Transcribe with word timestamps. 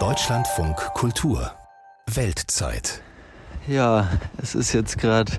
Deutschlandfunk 0.00 0.76
Kultur 0.94 1.52
Weltzeit. 2.12 3.00
Ja, 3.68 4.08
es 4.42 4.56
ist 4.56 4.72
jetzt 4.72 4.98
gerade 4.98 5.30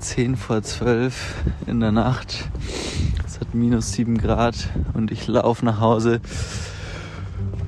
10 0.00 0.34
vor 0.34 0.60
12 0.64 1.36
in 1.68 1.78
der 1.78 1.92
Nacht. 1.92 2.48
Es 3.24 3.38
hat 3.38 3.54
minus 3.54 3.92
7 3.92 4.18
Grad 4.18 4.70
und 4.94 5.12
ich 5.12 5.28
laufe 5.28 5.64
nach 5.64 5.78
Hause, 5.78 6.20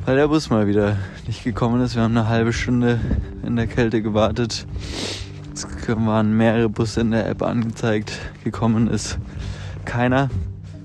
weil 0.06 0.16
der 0.16 0.26
Bus 0.26 0.50
mal 0.50 0.66
wieder 0.66 0.96
nicht 1.28 1.44
gekommen 1.44 1.80
ist. 1.80 1.94
Wir 1.94 2.02
haben 2.02 2.16
eine 2.16 2.26
halbe 2.28 2.52
Stunde 2.52 2.98
in 3.44 3.54
der 3.54 3.68
Kälte 3.68 4.02
gewartet. 4.02 4.66
Es 5.54 5.68
waren 5.86 6.36
mehrere 6.36 6.68
Busse 6.68 7.02
in 7.02 7.12
der 7.12 7.28
App 7.28 7.42
angezeigt. 7.42 8.10
Gekommen 8.42 8.88
ist 8.88 9.18
keiner. 9.84 10.30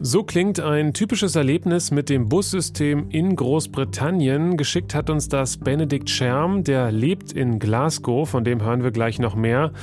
So 0.02 0.24
klingt 0.24 0.62
ein 0.62 0.94
typisches 0.94 1.36
Erlebnis 1.36 1.92
mit 1.92 2.08
dem 2.08 2.30
Bussystem 2.30 3.10
in 3.10 3.36
Großbritannien. 3.36 4.56
Geschickt 4.56 4.96
hat 4.96 5.10
uns 5.10 5.28
das 5.28 5.58
Benedikt 5.58 6.10
Scherm, 6.10 6.64
der 6.64 6.90
lebt 6.90 7.34
in 7.34 7.60
Glasgow, 7.60 8.28
von 8.28 8.46
dem 8.46 8.64
hören 8.64 8.82
wir 8.82 8.92
gleich 8.92 9.20
noch 9.20 9.36
mehr. 9.36 9.74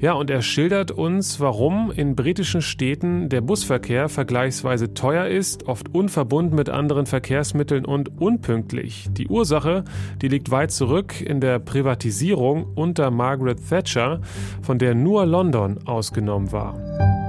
Ja, 0.00 0.14
und 0.14 0.30
er 0.30 0.40
schildert 0.40 0.92
uns, 0.92 1.40
warum 1.40 1.92
in 1.94 2.16
britischen 2.16 2.62
Städten 2.62 3.28
der 3.28 3.42
Busverkehr 3.42 4.08
vergleichsweise 4.08 4.94
teuer 4.94 5.26
ist, 5.26 5.68
oft 5.68 5.94
unverbunden 5.94 6.56
mit 6.56 6.70
anderen 6.70 7.04
Verkehrsmitteln 7.04 7.84
und 7.84 8.18
unpünktlich. 8.18 9.08
Die 9.10 9.28
Ursache, 9.28 9.84
die 10.22 10.28
liegt 10.28 10.50
weit 10.50 10.70
zurück 10.70 11.20
in 11.20 11.42
der 11.42 11.58
Privatisierung 11.58 12.66
unter 12.74 13.10
Margaret 13.10 13.58
Thatcher, 13.68 14.22
von 14.62 14.78
der 14.78 14.94
nur 14.94 15.26
London 15.26 15.86
ausgenommen 15.86 16.50
war. 16.50 17.25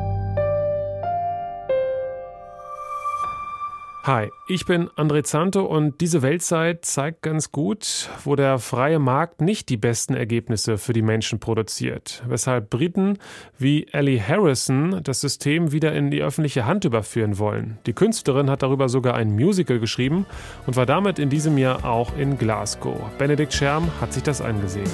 Hi, 4.08 4.30
ich 4.48 4.66
bin 4.66 4.88
André 4.92 5.24
Zanto 5.24 5.66
und 5.66 6.00
diese 6.00 6.22
Weltzeit 6.22 6.86
zeigt 6.86 7.24
ganz 7.24 7.52
gut, 7.52 8.10
wo 8.24 8.38
der 8.38 8.58
freie 8.58 9.00
Markt 9.00 9.42
nicht 9.42 9.68
die 9.68 9.76
besten 9.76 10.14
Ergebnisse 10.14 10.78
für 10.78 10.94
die 10.94 11.02
Menschen 11.02 11.42
produziert. 11.42 12.24
Weshalb 12.26 12.70
Briten 12.70 13.18
wie 13.58 13.86
Ellie 13.92 14.26
Harrison 14.26 15.02
das 15.04 15.20
System 15.20 15.74
wieder 15.74 15.92
in 15.92 16.10
die 16.10 16.22
öffentliche 16.22 16.66
Hand 16.66 16.86
überführen 16.86 17.38
wollen. 17.38 17.80
Die 17.86 17.92
Künstlerin 17.92 18.50
hat 18.50 18.64
darüber 18.64 18.88
sogar 18.88 19.16
ein 19.16 19.36
Musical 19.36 19.78
geschrieben 19.78 20.26
und 20.66 20.78
war 20.78 20.86
damit 20.86 21.20
in 21.20 21.30
diesem 21.30 21.58
Jahr 21.58 21.84
auch 21.84 22.18
in 22.18 22.38
Glasgow. 22.38 23.10
Benedikt 23.18 23.54
Scherm 23.54 23.92
hat 24.00 24.14
sich 24.14 24.24
das 24.24 24.40
angesehen. 24.40 24.90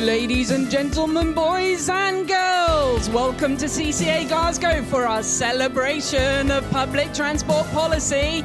Ladies 0.00 0.50
and 0.50 0.70
gentlemen, 0.70 1.34
boys 1.34 1.90
and 1.90 2.26
girls, 2.26 3.10
welcome 3.10 3.58
to 3.58 3.66
CCA 3.66 4.26
Glasgow 4.26 4.82
for 4.84 5.06
our 5.06 5.22
celebration 5.22 6.50
of 6.50 6.68
public 6.70 7.12
transport 7.12 7.70
policy. 7.70 8.42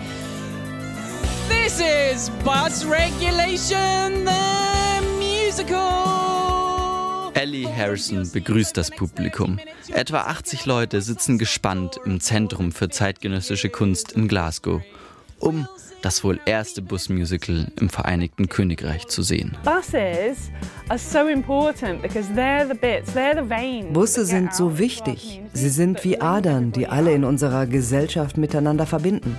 This 1.47 1.80
is 1.80 2.30
Bus 2.44 2.84
Regulation 2.84 4.25
the 4.25 5.02
Musical. 5.17 5.80
Ellie 7.36 7.67
Harrison 7.69 8.30
begrüßt 8.30 8.75
das 8.75 8.92
Publikum. 8.92 9.58
Etwa 9.94 10.23
80 10.23 10.66
Leute 10.66 11.00
sitzen 11.02 11.38
gespannt 11.38 11.97
im 12.03 12.19
Zentrum 12.19 12.73
für 12.73 12.90
zeitgenössische 12.90 13.69
Kunst 13.69 14.12
in 14.12 14.28
Glasgow, 14.28 14.81
um 15.40 15.66
das 16.06 16.23
wohl 16.23 16.39
erste 16.45 16.84
Busmusical 16.84 17.66
im 17.81 17.89
Vereinigten 17.89 18.48
Königreich 18.48 19.08
zu 19.08 19.23
sehen. 19.23 19.58
Busse 23.92 24.23
sind 24.23 24.53
so 24.53 24.78
wichtig. 24.78 25.42
Sie 25.53 25.70
sind 25.70 26.03
wie 26.03 26.22
Adern, 26.22 26.72
die 26.72 26.86
alle 26.88 27.12
in 27.12 27.23
unserer 27.23 27.66
Gesellschaft 27.66 28.38
miteinander 28.38 28.86
verbinden. 28.86 29.36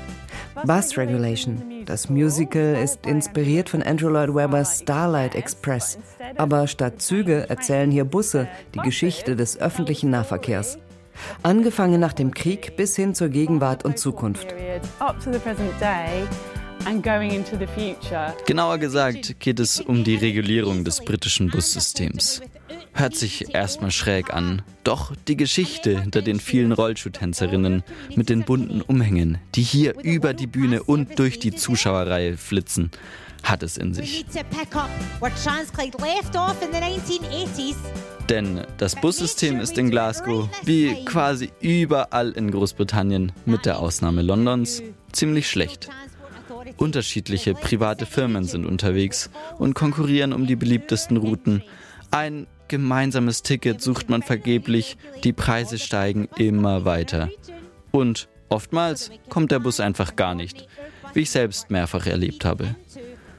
Bus 0.65 0.99
Regulation. 0.99 1.85
Das 1.85 2.11
Musical 2.11 2.75
ist 2.83 3.07
inspiriert 3.07 3.69
von 3.69 3.85
Andrew 3.85 4.09
Lloyd 4.09 4.35
Webbers 4.35 4.81
Starlight 4.81 5.37
Express. 5.37 5.99
Aber 6.37 6.67
statt 6.67 7.01
Züge 7.01 7.49
erzählen 7.49 7.93
hier 7.93 8.05
Busse 8.05 8.49
die 8.75 8.81
Geschichte 8.81 9.37
des 9.37 9.57
öffentlichen 9.61 10.11
Nahverkehrs. 10.11 10.79
Angefangen 11.43 12.01
nach 12.01 12.13
dem 12.13 12.35
Krieg 12.35 12.77
bis 12.77 12.97
hin 12.97 13.15
zur 13.15 13.29
Gegenwart 13.29 13.85
und 13.85 13.99
Zukunft. 13.99 14.55
Genauer 18.47 18.79
gesagt 18.79 19.41
geht 19.41 19.59
es 19.59 19.81
um 19.81 20.05
die 20.05 20.15
Regulierung 20.15 20.85
des 20.85 21.01
britischen 21.05 21.51
Bussystems. 21.51 22.41
Hört 22.95 23.17
sich 23.17 23.53
erstmal 23.55 23.91
schräg 23.91 24.33
an, 24.33 24.63
doch 24.85 25.13
die 25.27 25.37
Geschichte 25.37 26.01
hinter 26.01 26.23
den 26.23 26.39
vielen 26.39 26.71
Rollschuhtänzerinnen 26.71 27.83
mit 28.15 28.29
den 28.29 28.45
bunten 28.45 28.83
Umhängen, 28.83 29.39
die 29.57 29.63
hier 29.63 29.99
über 30.01 30.33
die 30.33 30.47
Bühne 30.47 30.85
und 30.85 31.19
durch 31.19 31.41
die 31.41 31.53
Zuschauerreihe 31.53 32.37
flitzen, 32.37 32.93
hat 33.43 33.65
es 33.65 33.77
in 33.77 33.93
sich. 33.93 34.25
Denn 38.29 38.61
das 38.79 38.95
Bussystem 38.95 39.59
ist 39.59 39.77
in 39.77 39.91
Glasgow, 39.91 40.49
wie 40.63 41.05
quasi 41.05 41.51
überall 41.61 42.31
in 42.31 42.53
Großbritannien, 42.53 43.33
mit 43.45 43.67
der 43.67 43.81
Ausnahme 43.81 44.23
Londons, 44.23 44.83
ziemlich 45.11 45.51
schlecht. 45.51 45.89
Unterschiedliche 46.77 47.55
private 47.55 48.07
Firmen 48.07 48.45
sind 48.45 48.67
unterwegs 48.67 49.31
und 49.59 49.75
konkurrieren 49.75 50.33
um 50.33 50.47
die 50.47 50.57
beliebtesten 50.57 51.17
Routen. 51.17 51.63
Ein 52.11 52.47
gemeinsames 52.69 53.43
Ticket 53.43 53.81
sucht 53.81 54.09
man 54.09 54.23
vergeblich, 54.23 54.97
die 55.25 55.33
Preise 55.33 55.79
steigen 55.79 56.29
immer 56.37 56.85
weiter. 56.85 57.31
Und 57.91 58.29
oftmals 58.49 59.11
kommt 59.29 59.53
der 59.53 59.61
Bus 59.61 59.81
einfach 59.81 60.17
gar 60.17 60.35
nicht, 60.35 60.67
wie 61.15 61.21
ich 61.21 61.31
selbst 61.31 61.71
mehrfach 61.71 62.07
erlebt 62.07 62.45
habe. 62.45 62.75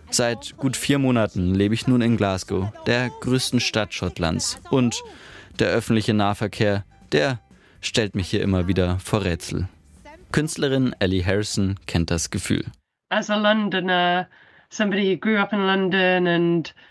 Seit 0.10 0.56
gut 0.56 0.78
vier 0.78 1.00
Monaten 1.00 1.54
lebe 1.54 1.74
ich 1.74 1.88
nun 1.88 2.02
in 2.02 2.16
Glasgow, 2.16 2.72
der 2.86 3.10
größten 3.22 3.60
Stadt 3.60 3.94
Schottlands. 3.94 4.58
Und 4.70 5.04
der 5.60 5.70
öffentliche 5.70 6.14
Nahverkehr, 6.14 6.86
der 7.12 7.42
stellt 7.82 8.16
mich 8.16 8.30
hier 8.30 8.42
immer 8.42 8.68
wieder 8.68 9.00
vor 9.00 9.26
Rätsel. 9.26 9.68
Künstlerin 10.32 10.96
Ellie 11.00 11.26
Harrison 11.26 11.78
kennt 11.88 12.10
das 12.10 12.30
Gefühl 12.30 12.66
as 13.10 13.30
a 13.30 13.36
Londoner 13.36 14.28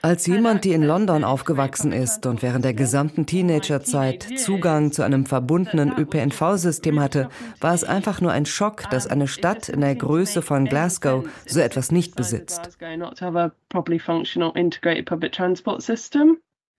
als 0.02 0.26
jemand, 0.26 0.64
die 0.64 0.72
in 0.72 0.82
London 0.82 1.24
aufgewachsen 1.24 1.92
ist 1.92 2.24
und 2.24 2.42
während 2.42 2.64
der 2.64 2.72
gesamten 2.72 3.26
Teenagerzeit 3.26 4.26
Zugang 4.38 4.92
zu 4.92 5.02
einem 5.02 5.26
verbundenen 5.26 5.92
ÖPNV-System 5.92 6.98
hatte, 7.00 7.28
war 7.60 7.74
es 7.74 7.84
einfach 7.84 8.22
nur 8.22 8.32
ein 8.32 8.46
Schock, 8.46 8.88
dass 8.90 9.06
eine 9.06 9.28
Stadt 9.28 9.68
in 9.68 9.82
der 9.82 9.94
Größe 9.94 10.40
von 10.40 10.64
Glasgow 10.64 11.28
so 11.44 11.60
etwas 11.60 11.92
nicht 11.92 12.16
besitzt. 12.16 12.78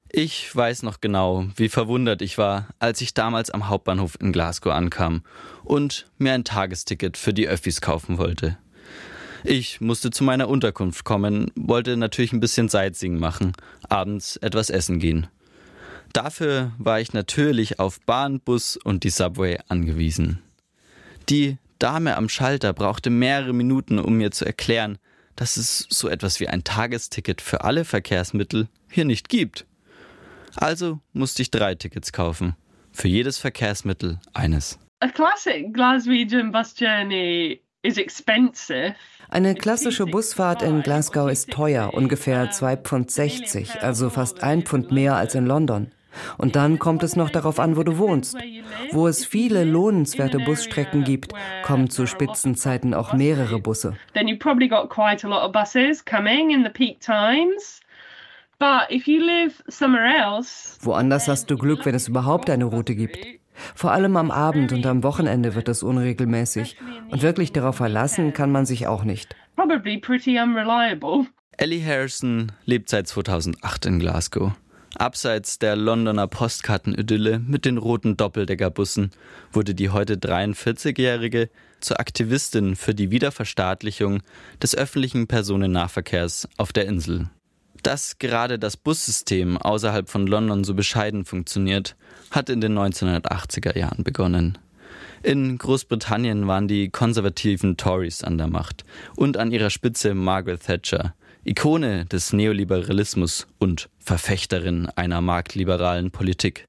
Ich 0.10 0.56
weiß 0.56 0.84
noch 0.84 1.02
genau, 1.02 1.46
wie 1.56 1.70
verwundert 1.70 2.22
ich 2.24 2.38
war, 2.40 2.70
als 2.80 3.02
ich 3.02 3.14
damals 3.14 3.52
am 3.52 3.68
Hauptbahnhof 3.68 4.18
in 4.20 4.32
Glasgow 4.32 4.74
ankam 4.74 5.22
und 5.64 6.10
mir 6.18 6.34
ein 6.34 6.44
Tagesticket 6.44 7.18
für 7.18 7.34
die 7.34 7.48
Öffis 7.48 7.82
kaufen 7.82 8.18
wollte. 8.18 8.58
Ich 9.44 9.82
musste 9.82 10.12
zu 10.12 10.24
meiner 10.24 10.50
Unterkunft 10.50 11.04
kommen, 11.04 11.52
wollte 11.56 11.98
natürlich 11.98 12.34
ein 12.34 12.40
bisschen 12.40 12.70
Sightseeing 12.70 13.20
machen, 13.20 13.54
abends 13.90 14.38
etwas 14.38 14.70
essen 14.70 15.00
gehen. 15.00 15.28
Dafür 16.14 16.72
war 16.78 17.00
ich 17.00 17.14
natürlich 17.14 17.80
auf 17.80 18.00
Bahn, 18.02 18.40
Bus 18.40 18.78
und 18.78 19.04
die 19.04 19.10
Subway 19.10 19.60
angewiesen. 19.68 20.42
Die 21.30 21.58
Dame 21.80 22.16
am 22.16 22.30
Schalter 22.30 22.74
brauchte 22.74 23.10
mehrere 23.10 23.54
Minuten, 23.54 24.00
um 24.00 24.16
mir 24.18 24.32
zu 24.32 24.46
erklären, 24.46 24.98
dass 25.36 25.58
es 25.58 25.86
so 25.90 26.08
etwas 26.08 26.40
wie 26.40 26.48
ein 26.48 26.64
Tagesticket 26.64 27.42
für 27.42 27.64
alle 27.64 27.86
Verkehrsmittel 27.86 28.68
hier 28.90 29.06
nicht 29.06 29.30
gibt. 29.30 29.66
Also 30.56 31.00
musste 31.14 31.44
ich 31.44 31.52
drei 31.52 31.76
Tickets 31.76 32.12
kaufen. 32.12 32.56
Für 32.92 33.08
jedes 33.08 33.38
Verkehrsmittel 33.38 34.20
eines. 34.34 34.80
A 35.00 35.10
classic 35.10 35.72
Glaswegian 35.72 36.52
bus 36.52 36.74
journey. 36.76 37.62
Eine 39.30 39.56
klassische 39.56 40.06
Busfahrt 40.06 40.62
in 40.62 40.84
Glasgow 40.84 41.30
ist 41.30 41.52
teuer, 41.52 41.94
ungefähr 41.94 42.50
2,60 42.50 43.66
Pfund, 43.66 43.84
also 43.84 44.10
fast 44.10 44.42
ein 44.42 44.64
Pfund 44.64 44.92
mehr 44.92 45.16
als 45.16 45.36
in 45.36 45.46
London. 45.46 45.92
Und 46.38 46.56
dann 46.56 46.80
kommt 46.80 47.04
es 47.04 47.16
noch 47.16 47.30
darauf 47.30 47.60
an, 47.60 47.78
wo 47.78 47.84
du 47.84 47.98
wohnst. 47.98 48.38
Wo 48.92 49.08
es 49.08 49.26
viele 49.26 49.64
lohnenswerte 49.64 50.40
Busstrecken 50.40 51.04
gibt, 51.04 51.34
kommen 51.64 51.90
zu 51.90 52.08
Spitzenzeiten 52.08 52.94
auch 52.94 53.14
mehrere 53.14 53.60
Busse. 53.60 53.98
Woanders 60.82 61.28
hast 61.28 61.52
du 61.52 61.58
Glück, 61.58 61.86
wenn 61.86 61.94
es 61.94 62.08
überhaupt 62.08 62.50
eine 62.50 62.66
Route 62.66 62.96
gibt. 62.96 63.20
Vor 63.76 63.92
allem 63.92 64.18
am 64.18 64.32
Abend 64.32 64.72
und 64.72 64.86
am 64.86 65.04
Wochenende 65.04 65.56
wird 65.56 65.70
es 65.70 65.84
unregelmäßig. 65.84 66.78
Und 67.10 67.22
wirklich 67.22 67.52
darauf 67.52 67.78
verlassen 67.78 68.34
kann 68.34 68.52
man 68.52 68.66
sich 68.66 68.88
auch 68.88 69.04
nicht. 69.04 69.36
Ellie 71.58 71.84
Harrison 71.84 72.52
lebt 72.66 72.90
seit 72.90 73.08
2008 73.08 73.88
in 73.88 74.00
Glasgow. 74.00 74.52
Abseits 74.96 75.60
der 75.60 75.76
Londoner 75.76 76.28
Postkartenidylle 76.28 77.40
mit 77.40 77.66
den 77.66 77.78
roten 77.78 78.18
Doppeldeckerbussen 78.18 79.12
wurde 79.52 79.76
die 79.76 79.90
heute 79.90 80.16
43-Jährige 80.16 81.50
zur 81.80 82.00
Aktivistin 82.00 82.76
für 82.76 82.96
die 82.96 83.12
Wiederverstaatlichung 83.12 84.22
des 84.62 84.76
öffentlichen 84.76 85.28
Personennahverkehrs 85.28 86.48
auf 86.58 86.74
der 86.74 86.86
Insel. 86.86 87.30
Dass 87.84 88.20
gerade 88.20 88.60
das 88.60 88.78
Bussystem 88.78 89.58
außerhalb 89.58 90.10
von 90.10 90.28
London 90.28 90.64
so 90.64 90.74
bescheiden 90.74 91.26
funktioniert, 91.26 91.96
hat 92.32 92.50
in 92.50 92.62
den 92.62 92.78
1980er 92.78 93.78
Jahren 93.78 94.04
begonnen. 94.04 94.58
In 95.24 95.58
Großbritannien 95.58 96.48
waren 96.48 96.68
die 96.68 96.90
konservativen 96.90 97.78
Tories 97.78 98.24
an 98.24 98.38
der 98.38 98.48
Macht 98.48 98.86
und 99.16 99.38
an 99.38 99.52
ihrer 99.52 99.70
Spitze 99.70 100.14
Margaret 100.14 100.64
Thatcher, 100.64 101.16
Ikone 101.44 102.06
des 102.06 102.34
Neoliberalismus 102.34 103.48
und 103.58 103.90
Verfechterin 104.00 104.90
einer 104.96 105.22
marktliberalen 105.22 106.12
Politik. 106.12 106.66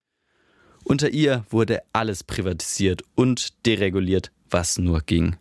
Unter 0.84 1.10
ihr 1.10 1.44
wurde 1.50 1.82
alles 1.92 2.24
privatisiert 2.24 3.02
und 3.14 3.66
dereguliert, 3.66 4.30
was 4.48 4.78
nur 4.78 5.00
ging. 5.00 5.36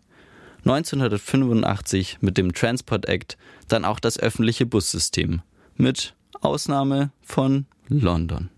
1985 0.64 2.18
mit 2.20 2.36
dem 2.36 2.52
Transport 2.52 3.06
Act 3.06 3.38
dann 3.68 3.84
auch 3.84 4.00
das 4.00 4.18
öffentliche 4.18 4.66
Bussystem, 4.66 5.40
mit 5.78 6.14
Ausnahme 6.40 7.10
von 7.22 7.66
London. 7.88 8.50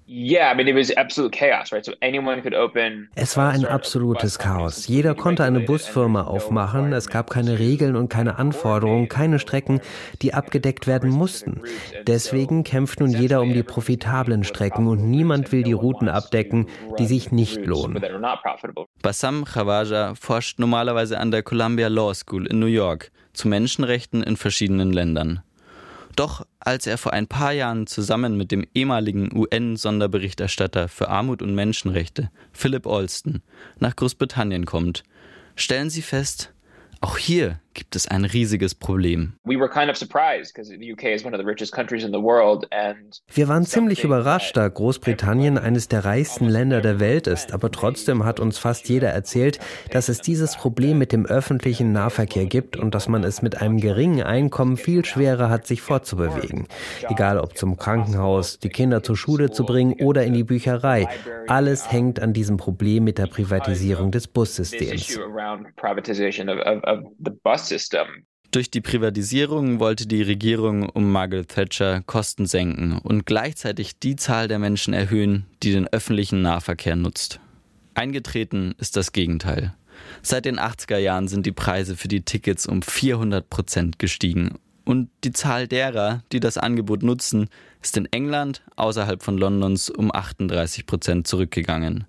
Es 3.15 3.37
war 3.37 3.51
ein 3.53 3.65
absolutes 3.65 4.39
Chaos. 4.41 4.89
Jeder 4.89 5.15
konnte 5.15 5.45
eine 5.45 5.61
Busfirma 5.61 6.23
aufmachen. 6.25 6.93
Es 6.93 7.09
gab 7.09 7.31
keine 7.31 7.61
Regeln 7.61 7.95
und 7.95 8.09
keine 8.09 8.37
Anforderungen, 8.37 9.09
keine 9.09 9.39
Strecken, 9.39 9.81
die 10.21 10.35
abgedeckt 10.35 10.89
werden 10.89 11.11
mussten. 11.11 11.63
Deswegen 12.09 12.65
kämpft 12.65 12.99
nun 12.99 13.11
jeder 13.11 13.41
um 13.41 13.53
die 13.53 13.63
profitablen 13.63 14.43
Strecken 14.43 14.89
und 14.89 15.09
niemand 15.09 15.53
will 15.53 15.63
die 15.63 15.75
Routen 15.75 16.09
abdecken, 16.09 16.67
die 16.99 17.07
sich 17.07 17.31
nicht 17.31 17.65
lohnen. 17.65 18.03
Bassam 19.03 19.45
Khawaja 19.45 20.17
forscht 20.17 20.59
normalerweise 20.59 21.21
an 21.21 21.31
der 21.31 21.45
Columbia 21.45 21.87
Law 21.87 22.13
School 22.15 22.47
in 22.47 22.59
New 22.59 22.67
York 22.67 23.13
zu 23.33 23.47
Menschenrechten 23.47 24.25
in 24.25 24.37
verschiedenen 24.37 24.93
Ländern. 24.93 25.43
Doch 26.17 26.45
als 26.59 26.87
er 26.87 26.99
vor 26.99 27.13
ein 27.13 27.27
paar 27.27 27.53
Jahren 27.53 27.87
zusammen 27.87 28.37
mit 28.37 28.51
dem 28.51 28.67
ehemaligen 28.75 29.35
UN-Sonderberichterstatter 29.35 30.89
für 30.89 31.09
Armut 31.09 31.41
und 31.43 31.55
Menschenrechte, 31.55 32.31
Philip 32.53 32.87
Alston, 32.87 33.43
nach 33.79 33.97
Großbritannien 33.97 34.67
kommt, 34.67 35.05
stellen 35.57 35.91
sie 35.91 36.03
fest, 36.03 36.53
auch 37.01 37.17
hier 37.17 37.61
gibt 37.75 37.97
es 37.97 38.09
ein 38.09 38.25
riesiges 38.25 38.75
Problem. 38.75 39.35
Wir 43.33 43.49
waren 43.49 43.65
ziemlich 43.65 44.05
überrascht, 44.05 44.57
da 44.57 44.69
Großbritannien 44.69 45.59
eines 45.59 45.89
der 45.89 46.05
reichsten 46.05 46.49
Länder 46.49 46.81
der 46.81 47.01
Welt 47.01 47.27
ist, 47.27 47.53
aber 47.53 47.71
trotzdem 47.71 48.25
hat 48.25 48.41
uns 48.41 48.59
fast 48.59 48.89
jeder 48.89 49.11
erzählt, 49.11 49.59
dass 49.91 50.09
es 50.09 50.21
dieses 50.21 50.57
Problem 50.57 50.99
mit 50.99 51.13
dem 51.13 51.27
öffentlichen 51.27 51.93
Nahverkehr 51.93 52.47
gibt 52.47 52.77
und 52.77 52.95
dass 52.95 53.09
man 53.09 53.25
es 53.25 53.43
mit 53.43 53.61
einem 53.61 53.79
geringen 53.79 54.23
Einkommen 54.23 54.77
viel 54.77 55.05
schwerer 55.05 55.49
hat, 55.51 55.67
sich 55.67 55.83
fortzubewegen. 55.83 56.67
Egal 57.09 57.39
ob 57.39 57.57
zum 57.57 57.77
Krankenhaus, 57.77 58.59
die 58.59 58.69
Kinder 58.69 59.03
zur 59.03 59.17
Schule 59.17 59.51
zu 59.51 59.65
bringen 59.65 59.95
oder 60.01 60.25
in 60.25 60.33
die 60.33 60.45
Bücherei. 60.45 61.09
Alles 61.47 61.91
hängt 61.91 62.21
an 62.21 62.33
diesem 62.33 62.57
Problem 62.57 63.05
mit 63.05 63.19
der 63.19 63.27
Privatisierung 63.27 64.11
des 64.11 64.27
Bussystems 64.27 65.19
system. 67.67 68.27
Durch 68.51 68.71
die 68.71 68.81
Privatisierung 68.81 69.79
wollte 69.79 70.07
die 70.07 70.23
Regierung 70.23 70.89
um 70.89 71.13
Margaret 71.13 71.49
Thatcher 71.49 72.03
Kosten 72.03 72.47
senken 72.47 72.99
und 72.99 73.25
gleichzeitig 73.25 74.01
die 74.01 74.17
Zahl 74.17 74.49
der 74.49 74.59
Menschen 74.59 74.93
erhöhen, 74.93 75.47
die 75.63 75.71
den 75.71 75.87
öffentlichen 75.87 76.43
Nahverkehr 76.43 76.97
nutzt. 76.97 77.39
Eingetreten 77.95 78.75
ist 78.79 78.97
das 78.97 79.13
Gegenteil. 79.13 79.75
Seit 80.23 80.47
den 80.47 80.59
80er 80.59 80.99
Jahren 80.99 81.29
sind 81.29 81.47
die 81.47 81.53
Preise 81.53 81.97
für 81.97 82.09
die 82.09 82.23
Tickets 82.23 82.67
um 82.67 82.83
400 82.83 83.49
Prozent 83.49 83.99
gestiegen 83.99 84.59
und 84.85 85.09
die 85.23 85.33
Zahl 85.33 85.69
derer, 85.69 86.25
die 86.33 86.41
das 86.41 86.59
Angebot 86.59 87.05
nutzen, 87.05 87.49
ist 87.81 87.97
in 87.97 88.07
England 88.07 88.63
außerhalb 88.75 89.23
von 89.23 89.39
Londons 89.39 89.89
um 89.89 90.13
38 90.13 90.87
Prozent 90.87 91.29
zurückgegangen. 91.29 92.07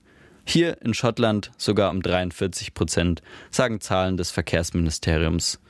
Hier 0.52 0.82
in 0.82 0.94
Schottland 0.94 1.50
sogar 1.56 1.92
um 1.92 2.02
43 2.02 2.74
Prozent, 2.74 3.22
sagen 3.52 3.80
Zahlen 3.80 4.18
des 4.18 4.32
Verkehrsministeriums. 4.32 5.62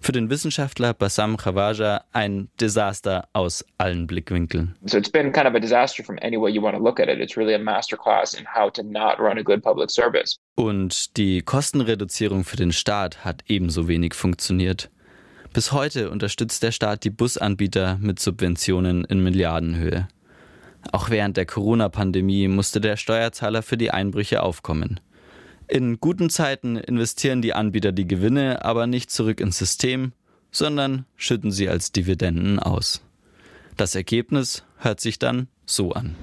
Für 0.00 0.10
den 0.10 0.28
Wissenschaftler 0.28 0.92
Bassam 0.92 1.36
Khawaja 1.36 2.02
ein 2.12 2.48
Desaster 2.60 3.28
aus 3.32 3.64
allen 3.78 4.08
Blickwinkeln. 4.08 4.74
So 4.86 4.98
it's 4.98 5.08
been 5.08 5.30
kind 5.30 5.46
of 5.46 5.54
a 5.54 5.60
disaster 5.60 6.02
from 6.02 6.18
any 6.20 6.36
way 6.36 6.50
you 6.50 6.60
want 6.60 6.76
to 6.76 6.82
look 6.82 6.98
at 6.98 7.08
it. 7.08 7.20
It's 7.20 7.36
really 7.36 7.54
a 7.54 7.60
masterclass 7.60 8.36
in 8.36 8.44
how 8.44 8.72
to 8.72 8.82
not 8.82 9.20
run 9.20 9.38
a 9.38 9.42
good 9.42 9.62
public 9.62 9.92
service. 9.92 10.36
Und 10.56 11.16
die 11.16 11.42
Kostenreduzierung 11.42 12.42
für 12.42 12.56
den 12.56 12.72
Staat 12.72 13.24
hat 13.24 13.44
ebenso 13.46 13.86
wenig 13.86 14.14
funktioniert. 14.14 14.90
Bis 15.52 15.70
heute 15.70 16.10
unterstützt 16.10 16.64
der 16.64 16.72
Staat 16.72 17.04
die 17.04 17.10
Busanbieter 17.10 17.98
mit 18.00 18.18
Subventionen 18.18 19.04
in 19.04 19.22
Milliardenhöhe. 19.22 20.08
Auch 20.92 21.10
während 21.10 21.36
der 21.36 21.46
Corona-Pandemie 21.46 22.48
musste 22.48 22.80
der 22.80 22.96
Steuerzahler 22.96 23.62
für 23.62 23.76
die 23.76 23.90
Einbrüche 23.90 24.42
aufkommen. 24.42 25.00
In 25.68 25.98
guten 25.98 26.30
Zeiten 26.30 26.76
investieren 26.76 27.42
die 27.42 27.52
Anbieter 27.52 27.92
die 27.92 28.06
Gewinne 28.06 28.64
aber 28.64 28.86
nicht 28.86 29.10
zurück 29.10 29.40
ins 29.40 29.58
System, 29.58 30.12
sondern 30.52 31.06
schütten 31.16 31.50
sie 31.50 31.68
als 31.68 31.92
Dividenden 31.92 32.58
aus. 32.58 33.02
Das 33.76 33.94
Ergebnis 33.94 34.64
hört 34.78 35.00
sich 35.00 35.18
dann 35.18 35.48
so 35.66 35.92
an. 35.92 36.14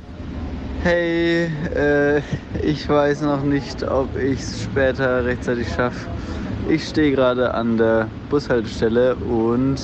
Hey, 0.82 1.50
äh, 1.76 2.22
ich 2.62 2.90
weiß 2.90 3.22
noch 3.22 3.44
nicht, 3.44 3.84
ob 3.84 4.18
ich 4.18 4.40
es 4.40 4.64
später 4.64 5.24
rechtzeitig 5.24 5.68
schaffe. 5.70 6.10
Ich 6.70 6.88
stehe 6.88 7.12
gerade 7.12 7.54
an 7.54 7.78
der 7.78 8.10
Bushaltestelle 8.30 9.16
und 9.16 9.80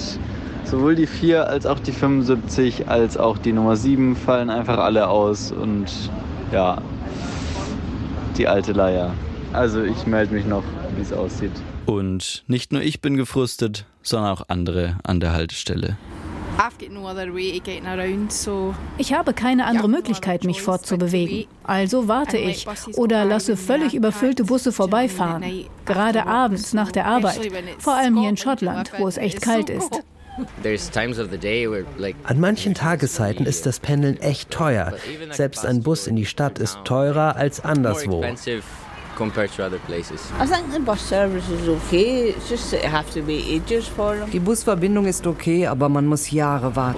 Sowohl 0.65 0.95
die 0.95 1.07
4 1.07 1.47
als 1.47 1.65
auch 1.65 1.79
die 1.79 1.91
75 1.91 2.88
als 2.88 3.17
auch 3.17 3.38
die 3.38 3.53
Nummer 3.53 3.75
7 3.75 4.15
fallen 4.15 4.50
einfach 4.50 4.77
alle 4.77 5.07
aus 5.07 5.51
und 5.51 5.88
ja, 6.51 6.81
die 8.38 8.47
alte 8.47 8.73
Leier. 8.73 9.13
Also 9.53 9.81
ich 9.81 10.06
melde 10.06 10.33
mich 10.33 10.45
noch, 10.45 10.63
wie 10.95 11.01
es 11.01 11.11
aussieht. 11.11 11.51
Und 11.85 12.44
nicht 12.47 12.71
nur 12.71 12.81
ich 12.81 13.01
bin 13.01 13.17
gefrustet, 13.17 13.85
sondern 14.03 14.31
auch 14.31 14.44
andere 14.47 14.97
an 15.03 15.19
der 15.19 15.33
Haltestelle. 15.33 15.97
Ich 18.97 19.13
habe 19.13 19.33
keine 19.33 19.65
andere 19.65 19.89
Möglichkeit, 19.89 20.44
mich 20.44 20.62
fortzubewegen. 20.62 21.45
Also 21.63 22.07
warte 22.07 22.38
ich 22.38 22.67
oder 22.95 23.25
lasse 23.25 23.55
völlig 23.55 23.95
überfüllte 23.95 24.44
Busse 24.44 24.71
vorbeifahren. 24.71 25.44
Gerade 25.85 26.27
abends 26.27 26.73
nach 26.73 26.91
der 26.91 27.05
Arbeit. 27.05 27.39
Vor 27.79 27.95
allem 27.95 28.17
hier 28.17 28.29
in 28.29 28.38
Schottland, 28.38 28.91
wo 28.98 29.07
es 29.07 29.17
echt 29.17 29.41
kalt 29.41 29.69
ist. 29.69 30.03
An 32.24 32.39
manchen 32.39 32.74
Tageszeiten 32.74 33.46
ist 33.46 33.65
das 33.65 33.79
Pendeln 33.79 34.19
echt 34.19 34.51
teuer. 34.51 34.93
Selbst 35.31 35.65
ein 35.65 35.84
Bus 35.84 36.08
in 36.08 36.15
die 36.15 36.25
Stadt 36.25 36.60
ist 36.60 36.79
teurer 36.86 37.36
als 37.36 37.60
anderswo. 37.60 38.24
Die 44.31 44.39
Busverbindung 44.39 45.05
ist 45.05 45.27
okay, 45.27 45.67
aber 45.67 45.89
man 45.89 46.05
muss 46.05 46.31
Jahre 46.31 46.75
warten. 46.75 46.97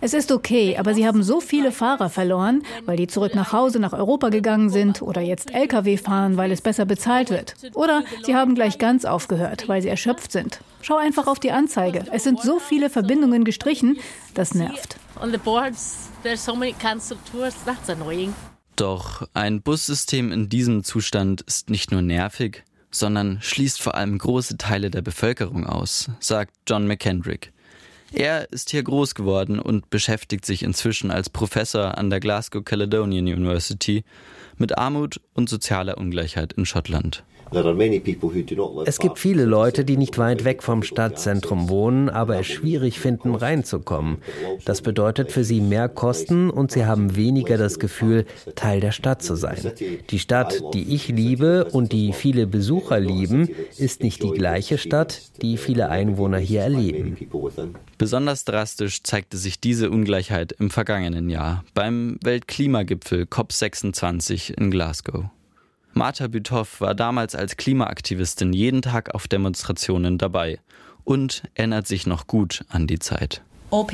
Es 0.00 0.12
ist 0.12 0.30
okay, 0.30 0.76
aber 0.78 0.94
sie 0.94 1.06
haben 1.06 1.22
so 1.22 1.40
viele 1.40 1.72
Fahrer 1.72 2.10
verloren, 2.10 2.62
weil 2.84 2.96
die 2.96 3.06
zurück 3.06 3.34
nach 3.34 3.52
Hause 3.52 3.78
nach 3.78 3.92
Europa 3.94 4.28
gegangen 4.28 4.68
sind 4.68 5.00
oder 5.00 5.20
jetzt 5.22 5.54
Lkw 5.54 5.96
fahren, 5.96 6.36
weil 6.36 6.52
es 6.52 6.60
besser 6.60 6.84
bezahlt 6.84 7.30
wird. 7.30 7.54
Oder 7.74 8.02
sie 8.24 8.34
haben 8.34 8.54
gleich 8.54 8.78
ganz 8.78 9.04
aufgehört, 9.04 9.68
weil 9.68 9.80
sie 9.80 9.88
erschöpft 9.88 10.30
sind. 10.30 10.60
Schau 10.82 10.96
einfach 10.96 11.26
auf 11.26 11.38
die 11.40 11.52
Anzeige. 11.52 12.04
Es 12.12 12.24
sind 12.24 12.42
so 12.42 12.58
viele 12.58 12.90
Verbindungen 12.90 13.44
gestrichen, 13.44 13.98
das 14.34 14.54
nervt. 14.54 14.96
Doch 18.76 19.28
ein 19.34 19.62
Bussystem 19.62 20.32
in 20.32 20.48
diesem 20.48 20.82
Zustand 20.82 21.42
ist 21.42 21.70
nicht 21.70 21.92
nur 21.92 22.02
nervig, 22.02 22.64
sondern 22.90 23.38
schließt 23.40 23.80
vor 23.80 23.94
allem 23.94 24.18
große 24.18 24.56
Teile 24.58 24.90
der 24.90 25.02
Bevölkerung 25.02 25.66
aus, 25.66 26.10
sagt 26.18 26.54
John 26.66 26.86
McKendrick. 26.86 27.52
Er 28.12 28.50
ist 28.52 28.70
hier 28.70 28.82
groß 28.82 29.14
geworden 29.14 29.58
und 29.58 29.90
beschäftigt 29.90 30.44
sich 30.44 30.62
inzwischen 30.62 31.10
als 31.10 31.30
Professor 31.30 31.98
an 31.98 32.10
der 32.10 32.20
Glasgow 32.20 32.64
Caledonian 32.64 33.26
University 33.26 34.04
mit 34.56 34.78
Armut 34.78 35.20
und 35.34 35.48
sozialer 35.48 35.98
Ungleichheit 35.98 36.52
in 36.52 36.66
Schottland. 36.66 37.24
Es 38.86 38.98
gibt 38.98 39.18
viele 39.18 39.44
Leute, 39.44 39.84
die 39.84 39.96
nicht 39.96 40.18
weit 40.18 40.44
weg 40.44 40.62
vom 40.62 40.82
Stadtzentrum 40.82 41.68
wohnen, 41.68 42.08
aber 42.08 42.38
es 42.38 42.46
schwierig 42.46 42.98
finden, 43.00 43.34
reinzukommen. 43.34 44.18
Das 44.64 44.82
bedeutet 44.82 45.32
für 45.32 45.44
sie 45.44 45.60
mehr 45.60 45.88
Kosten 45.88 46.50
und 46.50 46.72
sie 46.72 46.86
haben 46.86 47.16
weniger 47.16 47.56
das 47.58 47.78
Gefühl, 47.78 48.26
Teil 48.54 48.80
der 48.80 48.92
Stadt 48.92 49.22
zu 49.22 49.36
sein. 49.36 49.72
Die 50.10 50.18
Stadt, 50.18 50.62
die 50.74 50.94
ich 50.94 51.08
liebe 51.08 51.66
und 51.66 51.92
die 51.92 52.12
viele 52.12 52.46
Besucher 52.46 53.00
lieben, 53.00 53.48
ist 53.76 54.02
nicht 54.02 54.22
die 54.22 54.30
gleiche 54.30 54.78
Stadt, 54.78 55.22
die 55.42 55.56
viele 55.56 55.88
Einwohner 55.88 56.38
hier 56.38 56.62
erleben. 56.62 57.16
Besonders 57.98 58.44
drastisch 58.44 59.02
zeigte 59.02 59.36
sich 59.36 59.60
diese 59.60 59.90
Ungleichheit 59.90 60.52
im 60.52 60.70
vergangenen 60.70 61.30
Jahr 61.30 61.64
beim 61.74 62.18
Weltklimagipfel 62.22 63.24
COP26 63.24 64.54
in 64.54 64.70
Glasgow. 64.70 65.26
Martha 65.96 66.26
Büthoff 66.26 66.80
war 66.80 66.94
damals 66.94 67.36
als 67.36 67.56
Klimaaktivistin 67.56 68.52
jeden 68.52 68.82
Tag 68.82 69.14
auf 69.14 69.28
Demonstrationen 69.28 70.18
dabei 70.18 70.58
und 71.04 71.44
erinnert 71.54 71.86
sich 71.86 72.04
noch 72.06 72.26
gut 72.26 72.64
an 72.68 72.88
die 72.88 72.98
Zeit. 72.98 73.42
Uh, 73.74 73.84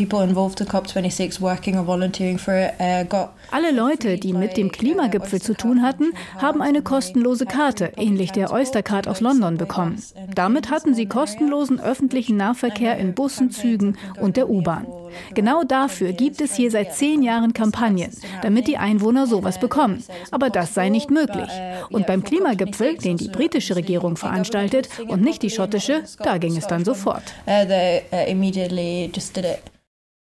Alle 3.51 3.71
Leute, 3.73 4.19
die 4.19 4.33
mit 4.35 4.57
dem 4.59 4.71
Klimagipfel 4.73 5.41
zu 5.41 5.55
tun 5.55 5.81
hatten, 5.83 6.13
haben 6.37 6.61
eine 6.61 6.83
kostenlose 6.83 7.47
Karte, 7.47 7.93
ähnlich 7.97 8.31
der 8.33 8.53
Oystercard 8.53 9.09
aus 9.09 9.23
London, 9.23 9.57
bekommen. 9.57 10.03
Damit 10.35 10.71
hatten 10.71 10.95
sie 10.95 11.07
kostenlosen 11.07 11.81
öffentlichen 11.81 12.37
Nahverkehr 12.37 12.99
in 12.99 13.15
Bussen, 13.15 13.51
Zügen 13.53 13.97
und 14.21 14.37
der 14.37 14.51
U-Bahn. 14.51 14.87
Genau 15.35 15.65
dafür 15.65 16.13
gibt 16.13 16.43
es 16.43 16.55
hier 16.55 16.71
seit 16.71 16.95
zehn 16.95 17.23
Jahren 17.23 17.55
Kampagnen, 17.55 18.11
damit 18.43 18.69
die 18.69 18.77
Einwohner 18.77 19.27
sowas 19.27 19.59
bekommen. 19.59 20.05
Aber 20.31 20.51
das 20.51 20.75
sei 20.75 20.91
nicht 20.91 21.11
möglich. 21.11 21.49
Und 21.91 22.07
beim 22.07 22.23
Klimagipfel, 22.23 22.99
den 22.99 23.17
die 23.17 23.29
britische 23.29 23.77
Regierung 23.77 24.19
veranstaltet 24.19 24.91
und 25.09 25.23
nicht 25.23 25.43
die 25.43 25.51
schottische, 25.51 26.03
da 26.23 26.37
ging 26.37 26.55
es 26.57 26.67
dann 26.67 26.85
sofort. 26.85 27.23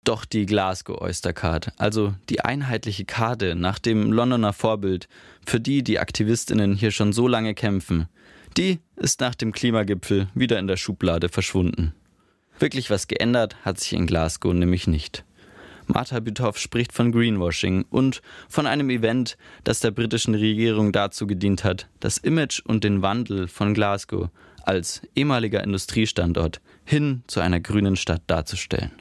Doch 0.04 0.26
die 0.26 0.48
Glasgow 0.48 1.00
Oyster 1.00 1.32
Card, 1.32 1.74
also 1.78 2.16
die 2.30 2.42
einheitliche 2.42 3.06
Karte 3.06 3.54
nach 3.54 3.78
dem 3.78 4.12
Londoner 4.12 4.52
Vorbild, 4.52 5.08
für 5.46 5.60
die 5.60 5.84
die 5.84 6.00
Aktivistinnen 6.00 6.74
hier 6.74 6.90
schon 6.90 7.14
so 7.14 7.28
lange 7.28 7.54
kämpfen, 7.54 8.08
die 8.58 8.80
ist 8.96 9.20
nach 9.20 9.36
dem 9.36 9.52
Klimagipfel 9.52 10.28
wieder 10.34 10.58
in 10.58 10.66
der 10.66 10.78
Schublade 10.78 11.30
verschwunden. 11.30 11.94
Wirklich 12.58 12.90
was 12.90 13.08
geändert 13.08 13.58
hat 13.64 13.80
sich 13.80 13.94
in 13.94 14.08
Glasgow 14.08 14.54
nämlich 14.54 14.88
nicht. 14.88 15.24
Martha 15.86 16.20
Büthoff 16.20 16.58
spricht 16.58 16.94
von 16.94 17.12
Greenwashing 17.12 17.86
und 17.90 18.22
von 18.50 18.66
einem 18.66 18.90
Event, 18.90 19.38
das 19.64 19.82
der 19.82 19.92
britischen 19.92 20.36
Regierung 20.36 20.92
dazu 20.92 21.28
gedient 21.28 21.64
hat, 21.64 21.88
das 22.00 22.18
Image 22.18 22.60
und 22.66 22.84
den 22.84 23.02
Wandel 23.02 23.48
von 23.48 23.74
Glasgow 23.74 24.30
als 24.64 25.02
ehemaliger 25.16 25.64
Industriestandort 25.64 26.62
hin 26.86 27.24
zu 27.28 27.40
einer 27.40 27.60
grünen 27.60 27.96
Stadt 27.96 28.22
darzustellen. 28.28 28.92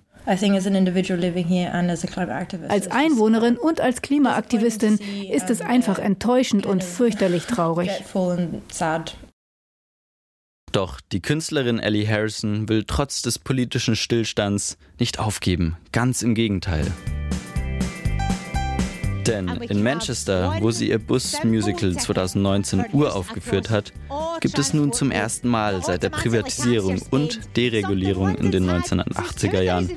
Als 2.69 2.91
Einwohnerin 2.91 3.57
und 3.57 3.81
als 3.81 4.03
Klimaaktivistin 4.03 4.99
ist 5.33 5.51
es 5.51 5.61
einfach 5.61 5.99
enttäuschend 5.99 6.67
und 6.67 6.85
fürchterlich 6.85 7.45
traurig. 7.47 7.91
Doch 10.73 11.01
die 11.01 11.21
Künstlerin 11.21 11.81
Ellie 11.81 12.07
Harrison 12.07 12.69
will 12.69 12.85
trotz 12.87 13.23
des 13.23 13.41
politischen 13.41 13.97
Stillstands 13.97 14.79
nicht 15.01 15.19
aufgeben, 15.19 15.77
ganz 15.91 16.23
im 16.23 16.35
Gegenteil. 16.35 16.87
Denn 19.31 19.49
in 19.69 19.83
Manchester, 19.85 20.57
wo 20.61 20.73
sie 20.73 20.89
ihr 20.89 20.99
Bus-Musical 20.99 21.95
2019 21.95 22.87
uraufgeführt 22.93 23.71
hat, 23.71 23.93
gibt 24.41 24.59
es 24.59 24.75
nun 24.75 24.93
zum 24.93 25.13
ersten 25.13 25.49
Mal 25.49 25.85
seit 25.85 26.03
der 26.03 26.11
Privatisierung 26.11 27.01
und 27.11 27.57
Deregulierung 27.57 28.35
in 28.35 28.51
den 28.51 28.69
1980er 28.69 29.61
Jahren 29.61 29.89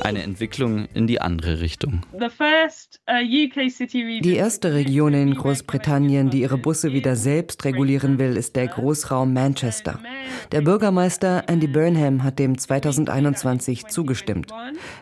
eine 0.00 0.22
Entwicklung 0.22 0.88
in 0.94 1.06
die 1.06 1.20
andere 1.20 1.60
Richtung. 1.60 2.00
Die 4.22 4.36
erste 4.36 4.72
Region 4.72 5.14
in 5.14 5.34
Großbritannien, 5.34 6.30
die 6.30 6.40
ihre 6.40 6.56
Busse 6.56 6.92
wieder 6.94 7.14
selbst 7.14 7.66
regulieren 7.66 8.18
will, 8.18 8.38
ist 8.38 8.56
der 8.56 8.68
Großraum 8.68 9.34
Manchester. 9.34 10.00
Der 10.52 10.62
Bürgermeister 10.62 11.44
Andy 11.46 11.66
Burnham 11.66 12.24
hat 12.24 12.38
dem 12.38 12.56
2021 12.56 13.86
zugestimmt. 13.88 14.50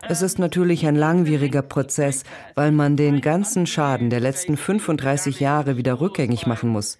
Es 0.09 0.21
ist 0.21 0.39
natürlich 0.39 0.85
ein 0.85 0.95
langwieriger 0.95 1.61
Prozess, 1.61 2.23
weil 2.55 2.73
man 2.73 2.97
den 2.97 3.21
ganzen 3.21 3.65
Schaden 3.77 4.09
der 4.09 4.21
letzten 4.21 4.57
35 4.57 5.39
Jahre 5.39 5.77
wieder 5.77 6.01
rückgängig 6.01 6.47
machen 6.47 6.71
muss. 6.71 6.97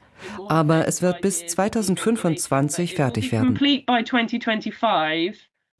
Aber 0.48 0.88
es 0.88 1.02
wird 1.02 1.22
bis 1.22 1.48
2025 1.48 2.94
fertig 2.94 3.32
werden. 3.32 3.58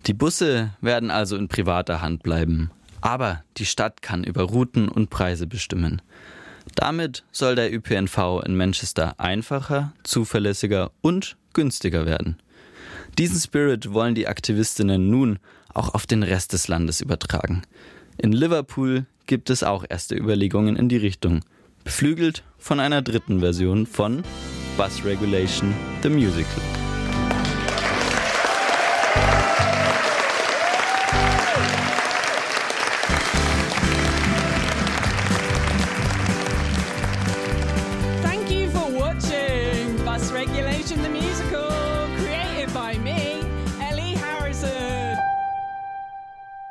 Die 0.08 0.14
Busse 0.16 0.72
werden 0.82 1.12
also 1.12 1.38
in 1.38 1.50
privater 1.50 2.02
Hand 2.02 2.24
bleiben. 2.24 2.72
Aber 3.00 3.44
die 3.58 3.68
Stadt 3.68 4.02
kann 4.02 4.24
über 4.24 4.42
Routen 4.42 4.90
und 4.90 5.12
Preise 5.12 5.46
bestimmen. 5.46 6.02
Damit 6.74 7.24
soll 7.32 7.54
der 7.54 7.72
ÖPNV 7.72 8.42
in 8.44 8.58
Manchester 8.58 9.20
einfacher, 9.20 9.94
zuverlässiger 10.02 10.90
und 11.02 11.38
günstiger 11.54 12.08
werden. 12.08 12.42
Diesen 13.20 13.40
Spirit 13.40 13.94
wollen 13.94 14.16
die 14.16 14.28
Aktivistinnen 14.28 15.12
nun 15.12 15.38
auch 15.76 15.94
auf 15.94 16.08
den 16.08 16.24
Rest 16.24 16.54
des 16.54 16.68
Landes 16.68 17.02
übertragen. 17.02 17.62
In 18.18 18.32
Liverpool 18.32 19.06
gibt 19.28 19.50
es 19.50 19.64
auch 19.64 19.86
erste 19.88 20.16
Überlegungen 20.16 20.76
in 20.76 20.90
die 20.90 20.98
Richtung, 20.98 21.42
beflügelt 21.84 22.44
von 22.58 22.80
einer 22.80 23.02
dritten 23.02 23.40
Version 23.42 23.86
von 23.86 24.24
Bus 24.78 25.06
Regulation 25.06 25.74
The 26.02 26.10
Musical. 26.10 26.87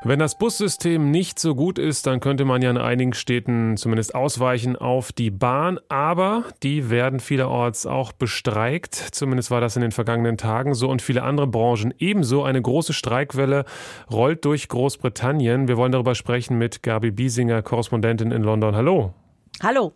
Wenn 0.08 0.20
das 0.20 0.38
Bussystem 0.38 1.10
nicht 1.10 1.40
so 1.40 1.56
gut 1.56 1.80
ist, 1.80 2.06
dann 2.06 2.20
könnte 2.20 2.44
man 2.44 2.62
ja 2.62 2.70
in 2.70 2.78
einigen 2.78 3.12
Städten 3.12 3.76
zumindest 3.76 4.14
ausweichen 4.14 4.76
auf 4.76 5.10
die 5.10 5.32
Bahn, 5.32 5.80
aber 5.88 6.44
die 6.62 6.90
werden 6.90 7.18
vielerorts 7.18 7.86
auch 7.86 8.12
bestreikt. 8.12 8.94
Zumindest 8.94 9.50
war 9.50 9.60
das 9.60 9.74
in 9.74 9.82
den 9.82 9.90
vergangenen 9.90 10.38
Tagen 10.38 10.74
so 10.74 10.88
und 10.90 11.02
viele 11.02 11.24
andere 11.24 11.48
Branchen 11.48 11.92
ebenso. 11.98 12.44
Eine 12.44 12.62
große 12.62 12.92
Streikwelle 12.92 13.64
rollt 14.08 14.44
durch 14.44 14.68
Großbritannien. 14.68 15.66
Wir 15.66 15.76
wollen 15.76 15.90
darüber 15.90 16.14
sprechen 16.14 16.56
mit 16.56 16.84
Gabi 16.84 17.10
Biesinger, 17.10 17.62
Korrespondentin 17.62 18.30
in 18.30 18.42
London. 18.42 18.76
Hallo. 18.76 19.12
Hallo. 19.60 19.92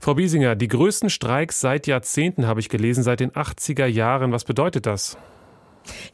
Frau 0.00 0.14
Biesinger, 0.14 0.56
die 0.56 0.68
größten 0.68 1.10
Streiks 1.10 1.60
seit 1.60 1.86
Jahrzehnten 1.86 2.46
habe 2.46 2.60
ich 2.60 2.70
gelesen, 2.70 3.02
seit 3.02 3.20
den 3.20 3.32
80er 3.32 3.84
Jahren. 3.84 4.32
Was 4.32 4.44
bedeutet 4.44 4.86
das? 4.86 5.18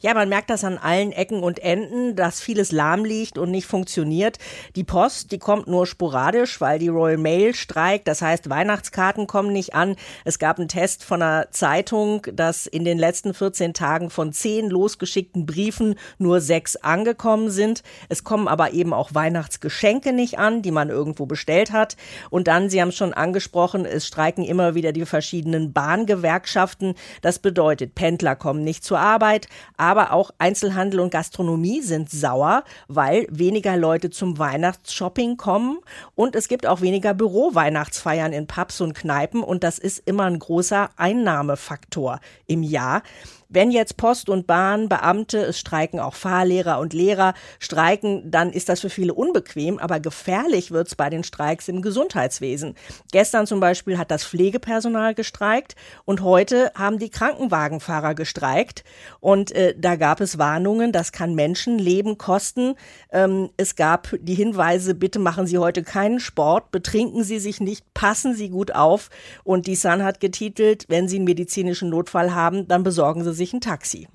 Ja, 0.01 0.13
man 0.13 0.29
merkt 0.29 0.49
das 0.49 0.63
an 0.63 0.77
allen 0.77 1.11
Ecken 1.11 1.43
und 1.43 1.59
Enden, 1.59 2.15
dass 2.15 2.41
vieles 2.41 2.71
lahm 2.71 3.05
liegt 3.05 3.37
und 3.37 3.51
nicht 3.51 3.67
funktioniert. 3.67 4.37
Die 4.75 4.83
Post, 4.83 5.31
die 5.31 5.39
kommt 5.39 5.67
nur 5.67 5.85
sporadisch, 5.85 6.61
weil 6.61 6.79
die 6.79 6.87
Royal 6.87 7.17
Mail 7.17 7.53
streikt. 7.53 8.07
Das 8.07 8.21
heißt, 8.21 8.49
Weihnachtskarten 8.49 9.27
kommen 9.27 9.53
nicht 9.53 9.73
an. 9.73 9.95
Es 10.25 10.39
gab 10.39 10.59
einen 10.59 10.67
Test 10.67 11.03
von 11.03 11.21
einer 11.21 11.51
Zeitung, 11.51 12.21
dass 12.33 12.65
in 12.65 12.85
den 12.85 12.97
letzten 12.97 13.33
14 13.33 13.73
Tagen 13.73 14.09
von 14.09 14.31
zehn 14.33 14.69
losgeschickten 14.69 15.45
Briefen 15.45 15.95
nur 16.17 16.41
sechs 16.41 16.75
angekommen 16.75 17.49
sind. 17.49 17.83
Es 18.07 18.23
kommen 18.23 18.47
aber 18.47 18.73
eben 18.73 18.93
auch 18.93 19.13
Weihnachtsgeschenke 19.13 20.13
nicht 20.13 20.39
an, 20.39 20.61
die 20.61 20.71
man 20.71 20.89
irgendwo 20.89 21.25
bestellt 21.25 21.71
hat. 21.71 21.97
Und 22.29 22.47
dann, 22.47 22.69
Sie 22.69 22.81
haben 22.81 22.89
es 22.89 22.95
schon 22.95 23.13
angesprochen, 23.13 23.85
es 23.85 24.07
streiken 24.07 24.43
immer 24.43 24.75
wieder 24.75 24.91
die 24.91 25.05
verschiedenen 25.05 25.73
Bahngewerkschaften. 25.73 26.95
Das 27.21 27.39
bedeutet, 27.39 27.95
Pendler 27.95 28.35
kommen 28.35 28.63
nicht 28.63 28.83
zur 28.83 28.99
Arbeit, 28.99 29.47
aber 29.77 30.13
auch 30.13 30.31
Einzelhandel 30.37 30.99
und 30.99 31.11
Gastronomie 31.11 31.81
sind 31.81 32.09
sauer, 32.09 32.63
weil 32.87 33.27
weniger 33.29 33.77
Leute 33.77 34.09
zum 34.09 34.37
Weihnachtsshopping 34.37 35.37
kommen 35.37 35.79
und 36.15 36.35
es 36.35 36.47
gibt 36.47 36.65
auch 36.65 36.81
weniger 36.81 37.13
Büro-Weihnachtsfeiern 37.13 38.33
in 38.33 38.47
Pubs 38.47 38.81
und 38.81 38.93
Kneipen 38.93 39.43
und 39.43 39.63
das 39.63 39.79
ist 39.79 40.01
immer 40.05 40.25
ein 40.25 40.39
großer 40.39 40.89
Einnahmefaktor 40.97 42.19
im 42.47 42.63
Jahr. 42.63 43.03
Wenn 43.49 43.71
jetzt 43.71 43.97
Post 43.97 44.29
und 44.29 44.45
Bahn, 44.45 44.87
Beamte, 44.87 45.39
es 45.39 45.59
streiken 45.59 45.99
auch 45.99 46.13
Fahrlehrer 46.13 46.79
und 46.79 46.93
Lehrer, 46.93 47.33
streiken, 47.59 48.29
dann 48.29 48.53
ist 48.53 48.69
das 48.69 48.81
für 48.81 48.89
viele 48.89 49.13
unbequem, 49.13 49.79
aber 49.79 49.99
gefährlich 49.99 50.69
wird 50.71 50.87
es 50.87 50.95
bei 50.95 51.09
den 51.09 51.23
Streiks 51.23 51.67
im 51.67 51.81
Gesundheitswesen. 51.81 52.75
Gestern 53.11 53.47
zum 53.47 53.59
Beispiel 53.59 53.97
hat 53.97 54.11
das 54.11 54.23
Pflegepersonal 54.23 55.15
gestreikt 55.15 55.75
und 56.05 56.21
heute 56.21 56.71
haben 56.75 56.99
die 56.99 57.09
Krankenwagenfahrer 57.09 58.13
gestreikt. 58.13 58.83
Und 59.19 59.39
Und 59.39 59.51
äh, 59.53 59.73
da 59.77 59.95
gab 59.95 60.19
es 60.19 60.37
Warnungen, 60.37 60.91
das 60.91 61.13
kann 61.13 61.33
Menschenleben 61.33 62.17
kosten. 62.17 62.75
Ähm, 63.11 63.49
es 63.55 63.75
gab 63.75 64.13
die 64.19 64.35
Hinweise, 64.35 64.93
bitte 64.93 65.17
machen 65.17 65.47
Sie 65.47 65.57
heute 65.57 65.81
keinen 65.81 66.19
Sport, 66.19 66.71
betrinken 66.71 67.23
Sie 67.23 67.39
sich 67.39 67.61
nicht, 67.61 67.85
passen 67.93 68.35
Sie 68.35 68.49
gut 68.49 68.75
auf. 68.75 69.09
Und 69.45 69.65
die 69.65 69.75
Sun 69.75 70.03
hat 70.03 70.19
getitelt, 70.19 70.85
wenn 70.89 71.07
Sie 71.07 71.15
einen 71.15 71.25
medizinischen 71.25 71.89
Notfall 71.89 72.35
haben, 72.35 72.67
dann 72.67 72.83
besorgen 72.83 73.23
Sie 73.23 73.31
sich 73.39 73.53
ein 73.53 73.61
Taxi. 73.61 74.07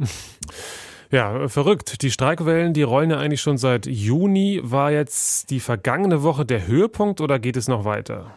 Ja, 1.11 1.49
verrückt. 1.49 2.03
Die 2.03 2.11
Streikwellen, 2.11 2.73
die 2.73 2.83
rollen 2.83 3.11
ja 3.11 3.19
eigentlich 3.19 3.41
schon 3.41 3.57
seit 3.57 3.87
Juni. 3.87 4.61
War 4.65 4.91
jetzt 4.91 5.51
die 5.51 5.61
vergangene 5.61 6.25
Woche 6.25 6.45
der 6.45 6.67
Höhepunkt 6.67 7.21
oder 7.21 7.39
geht 7.39 7.57
es 7.57 7.69
noch 7.69 7.85
weiter? 7.85 8.35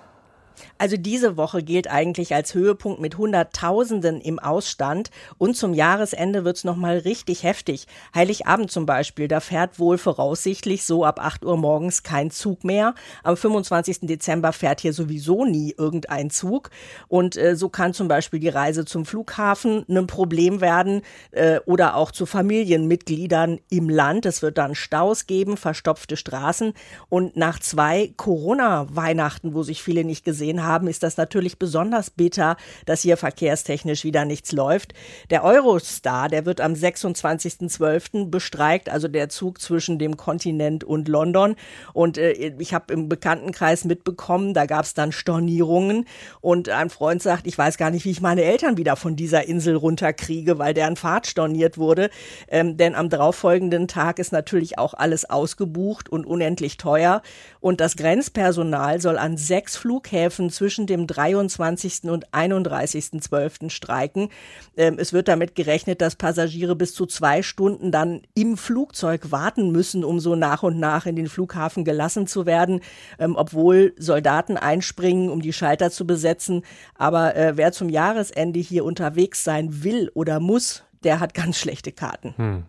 Also 0.77 0.97
diese 0.97 1.37
Woche 1.37 1.63
gilt 1.63 1.89
eigentlich 1.89 2.35
als 2.35 2.53
Höhepunkt 2.53 2.99
mit 2.99 3.17
Hunderttausenden 3.17 4.21
im 4.21 4.39
Ausstand 4.39 5.09
und 5.37 5.55
zum 5.55 5.73
Jahresende 5.73 6.45
wird's 6.45 6.63
noch 6.63 6.75
mal 6.75 6.97
richtig 6.99 7.43
heftig. 7.43 7.87
Heiligabend 8.13 8.71
zum 8.71 8.85
Beispiel, 8.85 9.27
da 9.27 9.39
fährt 9.39 9.79
wohl 9.79 9.97
voraussichtlich 9.97 10.85
so 10.85 11.03
ab 11.03 11.19
8 11.19 11.45
Uhr 11.45 11.57
morgens 11.57 12.03
kein 12.03 12.31
Zug 12.31 12.63
mehr. 12.63 12.93
Am 13.23 13.35
25. 13.35 14.01
Dezember 14.01 14.53
fährt 14.53 14.81
hier 14.81 14.93
sowieso 14.93 15.45
nie 15.45 15.73
irgendein 15.77 16.29
Zug 16.29 16.69
und 17.07 17.37
äh, 17.37 17.55
so 17.55 17.69
kann 17.69 17.93
zum 17.93 18.07
Beispiel 18.07 18.39
die 18.39 18.49
Reise 18.49 18.85
zum 18.85 19.05
Flughafen 19.05 19.85
ein 19.89 20.07
Problem 20.07 20.61
werden 20.61 21.01
äh, 21.31 21.59
oder 21.65 21.95
auch 21.95 22.11
zu 22.11 22.25
Familienmitgliedern 22.25 23.59
im 23.69 23.89
Land. 23.89 24.25
Es 24.25 24.41
wird 24.41 24.57
dann 24.57 24.75
Staus 24.75 25.25
geben, 25.25 25.57
verstopfte 25.57 26.17
Straßen 26.17 26.73
und 27.09 27.35
nach 27.35 27.59
zwei 27.59 28.13
Corona-Weihnachten, 28.15 29.53
wo 29.53 29.63
sich 29.63 29.81
viele 29.81 30.03
nicht 30.03 30.23
gesehen 30.23 30.63
haben, 30.63 30.66
haben, 30.67 30.87
ist 30.87 31.03
das 31.03 31.17
natürlich 31.17 31.57
besonders 31.57 32.09
bitter, 32.09 32.57
dass 32.85 33.01
hier 33.01 33.17
verkehrstechnisch 33.17 34.03
wieder 34.03 34.25
nichts 34.25 34.51
läuft. 34.51 34.93
Der 35.29 35.43
Eurostar, 35.43 36.29
der 36.29 36.45
wird 36.45 36.61
am 36.61 36.73
26.12. 36.73 38.29
bestreikt, 38.29 38.89
also 38.89 39.07
der 39.07 39.29
Zug 39.29 39.59
zwischen 39.61 39.97
dem 39.97 40.17
Kontinent 40.17 40.83
und 40.83 41.07
London. 41.07 41.55
Und 41.93 42.17
äh, 42.17 42.31
ich 42.59 42.73
habe 42.73 42.93
im 42.93 43.09
Bekanntenkreis 43.09 43.85
mitbekommen, 43.85 44.53
da 44.53 44.65
gab 44.65 44.85
es 44.85 44.93
dann 44.93 45.11
Stornierungen. 45.11 46.05
Und 46.41 46.69
ein 46.69 46.89
Freund 46.89 47.21
sagt, 47.21 47.47
ich 47.47 47.57
weiß 47.57 47.77
gar 47.77 47.89
nicht, 47.89 48.05
wie 48.05 48.11
ich 48.11 48.21
meine 48.21 48.43
Eltern 48.43 48.77
wieder 48.77 48.95
von 48.95 49.15
dieser 49.15 49.47
Insel 49.47 49.75
runterkriege, 49.75 50.59
weil 50.59 50.73
deren 50.73 50.95
Fahrt 50.95 51.27
storniert 51.27 51.77
wurde. 51.77 52.09
Ähm, 52.47 52.77
denn 52.77 52.95
am 52.95 53.09
darauffolgenden 53.09 53.87
Tag 53.87 54.19
ist 54.19 54.31
natürlich 54.31 54.77
auch 54.77 54.93
alles 54.93 55.29
ausgebucht 55.29 56.09
und 56.09 56.25
unendlich 56.25 56.77
teuer. 56.77 57.21
Und 57.59 57.81
das 57.81 57.95
Grenzpersonal 57.95 59.01
soll 59.01 59.17
an 59.17 59.37
sechs 59.37 59.77
Flughäfen 59.77 60.49
zwischen 60.57 60.87
dem 60.87 61.05
23. 61.05 62.05
und 62.05 62.29
31.12. 62.29 63.69
streiken. 63.69 64.29
Ähm, 64.75 64.97
es 64.97 65.13
wird 65.13 65.27
damit 65.27 65.55
gerechnet, 65.55 66.01
dass 66.01 66.15
Passagiere 66.15 66.75
bis 66.75 66.93
zu 66.95 67.05
zwei 67.05 67.43
Stunden 67.43 67.91
dann 67.91 68.21
im 68.33 68.57
Flugzeug 68.57 69.31
warten 69.31 69.71
müssen, 69.71 70.03
um 70.03 70.19
so 70.19 70.35
nach 70.35 70.63
und 70.63 70.79
nach 70.79 71.05
in 71.05 71.15
den 71.15 71.27
Flughafen 71.27 71.85
gelassen 71.85 72.25
zu 72.25 72.45
werden, 72.45 72.81
ähm, 73.19 73.35
obwohl 73.35 73.93
Soldaten 73.97 74.57
einspringen, 74.57 75.29
um 75.29 75.41
die 75.41 75.53
Schalter 75.53 75.91
zu 75.91 76.07
besetzen. 76.07 76.63
Aber 76.95 77.35
äh, 77.35 77.55
wer 77.55 77.71
zum 77.71 77.89
Jahresende 77.89 78.59
hier 78.59 78.83
unterwegs 78.83 79.43
sein 79.43 79.83
will 79.83 80.09
oder 80.15 80.39
muss, 80.39 80.83
der 81.03 81.19
hat 81.19 81.33
ganz 81.33 81.57
schlechte 81.59 81.91
Karten. 81.91 82.33
Hm. 82.37 82.63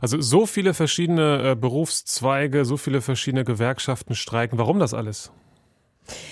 Also 0.00 0.20
so 0.20 0.44
viele 0.44 0.74
verschiedene 0.74 1.50
äh, 1.50 1.54
Berufszweige, 1.56 2.66
so 2.66 2.76
viele 2.76 3.00
verschiedene 3.00 3.44
Gewerkschaften 3.44 4.14
streiken. 4.14 4.58
Warum 4.58 4.78
das 4.78 4.92
alles? 4.92 5.32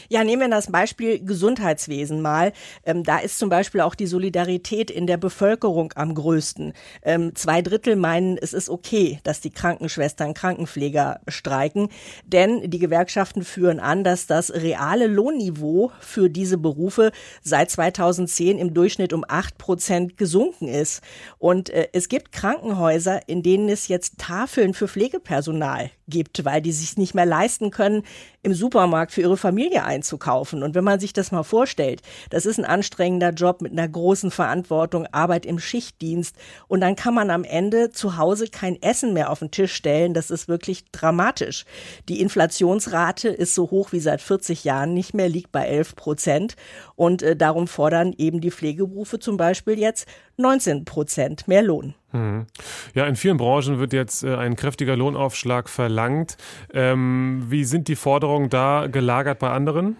Ja, 0.08 0.24
nehmen 0.24 0.42
wir 0.42 0.48
das 0.48 0.72
Beispiel 0.72 1.24
Gesundheitswesen 1.24 2.20
mal. 2.20 2.52
Ähm, 2.84 3.04
da 3.04 3.18
ist 3.18 3.38
zum 3.38 3.48
Beispiel 3.48 3.80
auch 3.80 3.94
die 3.94 4.06
Solidarität 4.06 4.90
in 4.90 5.06
der 5.06 5.16
Bevölkerung 5.16 5.92
am 5.94 6.14
größten. 6.14 6.72
Ähm, 7.02 7.34
zwei 7.34 7.62
Drittel 7.62 7.96
meinen, 7.96 8.38
es 8.38 8.52
ist 8.52 8.70
okay, 8.70 9.20
dass 9.24 9.40
die 9.40 9.50
Krankenschwestern, 9.50 10.34
Krankenpfleger 10.34 11.20
streiken, 11.28 11.88
denn 12.24 12.70
die 12.70 12.78
Gewerkschaften 12.78 13.44
führen 13.44 13.80
an, 13.80 14.04
dass 14.04 14.26
das 14.26 14.52
reale 14.52 15.06
Lohnniveau 15.06 15.92
für 16.00 16.30
diese 16.30 16.58
Berufe 16.58 17.12
seit 17.42 17.70
2010 17.70 18.58
im 18.58 18.74
Durchschnitt 18.74 19.12
um 19.12 19.24
acht 19.28 19.58
Prozent 19.58 20.16
gesunken 20.16 20.68
ist. 20.68 21.02
Und 21.38 21.70
äh, 21.70 21.88
es 21.92 22.08
gibt 22.08 22.32
Krankenhäuser, 22.32 23.28
in 23.28 23.42
denen 23.42 23.68
es 23.68 23.88
jetzt 23.88 24.18
Tafeln 24.18 24.74
für 24.74 24.88
Pflegepersonal 24.88 25.90
gibt, 26.08 26.44
weil 26.44 26.62
die 26.62 26.72
sich 26.72 26.96
nicht 26.96 27.14
mehr 27.14 27.26
leisten 27.26 27.70
können, 27.70 28.02
im 28.42 28.54
Supermarkt 28.54 29.12
für 29.12 29.22
ihre 29.22 29.36
Familie 29.36 29.84
einzukaufen. 29.84 30.62
Und 30.62 30.74
wenn 30.74 30.84
man 30.84 31.00
sich 31.00 31.12
das 31.12 31.32
mal 31.32 31.42
vorstellt, 31.42 32.02
das 32.30 32.46
ist 32.46 32.58
ein 32.58 32.64
anstrengender 32.64 33.30
Job 33.30 33.60
mit 33.60 33.72
einer 33.72 33.88
großen 33.88 34.30
Verantwortung, 34.30 35.06
Arbeit 35.12 35.44
im 35.44 35.58
Schichtdienst 35.58 36.36
und 36.68 36.80
dann 36.80 36.96
kann 36.96 37.14
man 37.14 37.30
am 37.30 37.44
Ende 37.44 37.90
zu 37.90 38.16
Hause 38.16 38.46
kein 38.48 38.80
Essen 38.80 39.12
mehr 39.12 39.30
auf 39.30 39.40
den 39.40 39.50
Tisch 39.50 39.74
stellen. 39.74 40.14
Das 40.14 40.30
ist 40.30 40.48
wirklich 40.48 40.84
dramatisch. 40.92 41.64
Die 42.08 42.20
Inflationsrate 42.20 43.28
ist 43.28 43.54
so 43.54 43.70
hoch 43.70 43.92
wie 43.92 44.00
seit 44.00 44.20
40 44.20 44.64
Jahren 44.64 44.94
nicht 44.94 45.14
mehr, 45.14 45.28
liegt 45.28 45.52
bei 45.52 45.66
11 45.66 45.96
Prozent. 45.96 46.56
Und 46.94 47.22
äh, 47.22 47.36
darum 47.36 47.66
fordern 47.66 48.14
eben 48.16 48.40
die 48.40 48.50
Pflegeberufe 48.50 49.18
zum 49.18 49.36
Beispiel 49.36 49.78
jetzt 49.78 50.06
19 50.36 50.84
Prozent 50.84 51.48
mehr 51.48 51.62
Lohn. 51.62 51.94
Mhm. 52.12 52.46
Ja, 52.94 53.06
in 53.06 53.16
vielen 53.16 53.36
Branchen 53.36 53.78
wird 53.78 53.92
jetzt 53.92 54.24
äh, 54.24 54.34
ein 54.34 54.56
kräftiger 54.56 54.96
Lohnaufschlag 54.96 55.68
verlangt. 55.68 56.36
Ähm, 56.72 57.46
wie 57.48 57.64
sind 57.64 57.88
die 57.88 57.96
Forderungen 57.96 58.48
da 58.48 58.86
gelagert 58.86 59.38
bei 59.38 59.50
anderen? 59.50 59.96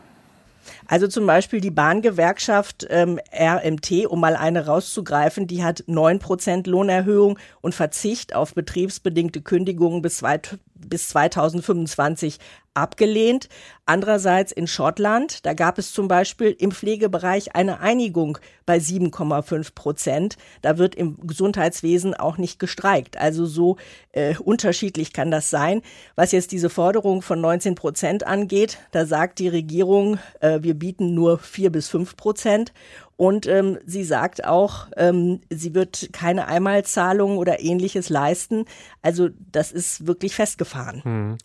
Also 0.87 1.06
zum 1.06 1.26
Beispiel 1.26 1.61
die 1.61 1.70
Bahngewerkschaft 1.70 2.87
ähm, 2.90 3.18
RMT, 3.33 4.06
um 4.06 4.20
mal 4.20 4.37
eine 4.37 4.66
rauszugreifen, 4.66 5.46
die 5.46 5.64
hat 5.64 5.85
9% 5.88 6.68
Lohnerhöhung 6.68 7.38
und 7.61 7.74
Verzicht 7.74 8.35
auf 8.35 8.54
betriebsbedingte 8.54 9.40
Kündigungen 9.40 10.02
bis, 10.02 10.18
zwei, 10.18 10.40
bis 10.74 11.09
2025 11.09 12.38
abgelehnt. 12.78 13.48
Andererseits 13.86 14.52
in 14.52 14.66
Schottland, 14.66 15.46
da 15.46 15.54
gab 15.54 15.78
es 15.78 15.92
zum 15.92 16.08
Beispiel 16.08 16.54
im 16.58 16.72
Pflegebereich 16.72 17.54
eine 17.54 17.80
Einigung 17.80 18.38
bei 18.66 18.76
7,5 18.76 19.74
Prozent. 19.74 20.36
Da 20.60 20.76
wird 20.76 20.94
im 20.94 21.16
Gesundheitswesen 21.26 22.12
auch 22.12 22.36
nicht 22.36 22.58
gestreikt. 22.58 23.16
Also 23.16 23.46
so 23.46 23.78
äh, 24.12 24.34
unterschiedlich 24.36 25.14
kann 25.14 25.30
das 25.30 25.48
sein. 25.48 25.80
Was 26.16 26.32
jetzt 26.32 26.52
diese 26.52 26.68
Forderung 26.68 27.22
von 27.22 27.40
19 27.40 27.76
Prozent 27.76 28.26
angeht, 28.26 28.78
da 28.90 29.06
sagt 29.06 29.38
die 29.38 29.48
Regierung, 29.48 30.18
äh, 30.40 30.58
wir 30.60 30.74
bieten 30.74 31.14
nur 31.14 31.38
4 31.38 31.72
bis 31.72 31.88
5 31.88 32.16
Prozent. 32.16 32.72
Und 33.18 33.48
ähm, 33.48 33.78
sie 33.84 34.04
sagt 34.04 34.44
auch, 34.44 34.86
ähm, 34.96 35.40
sie 35.50 35.74
wird 35.74 36.10
keine 36.12 36.46
Einmalzahlung 36.46 37.36
oder 37.36 37.58
ähnliches 37.58 38.10
leisten. 38.10 38.64
Also 39.02 39.30
das 39.50 39.72
ist 39.72 40.06
wirklich 40.06 40.36
festgefahren. 40.36 41.02
Hm. 41.02 41.38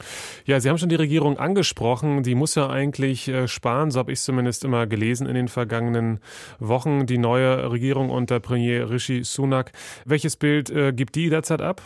Ja, 0.45 0.59
Sie 0.59 0.69
haben 0.69 0.77
schon 0.77 0.89
die 0.89 0.95
Regierung 0.95 1.22
angesprochen. 1.37 2.23
Die 2.23 2.35
muss 2.35 2.55
ja 2.55 2.69
eigentlich 2.69 3.27
äh, 3.27 3.47
sparen, 3.47 3.91
so 3.91 3.99
habe 3.99 4.11
ich 4.11 4.21
zumindest 4.21 4.63
immer 4.63 4.87
gelesen 4.87 5.27
in 5.27 5.35
den 5.35 5.47
vergangenen 5.47 6.19
Wochen. 6.59 7.05
Die 7.05 7.17
neue 7.17 7.71
Regierung 7.71 8.09
unter 8.09 8.39
Premier 8.39 8.89
Rishi 8.89 9.23
Sunak. 9.23 9.71
Welches 10.05 10.35
Bild 10.35 10.69
äh, 10.69 10.93
gibt 10.93 11.15
die 11.15 11.29
derzeit 11.29 11.61
ab? 11.61 11.81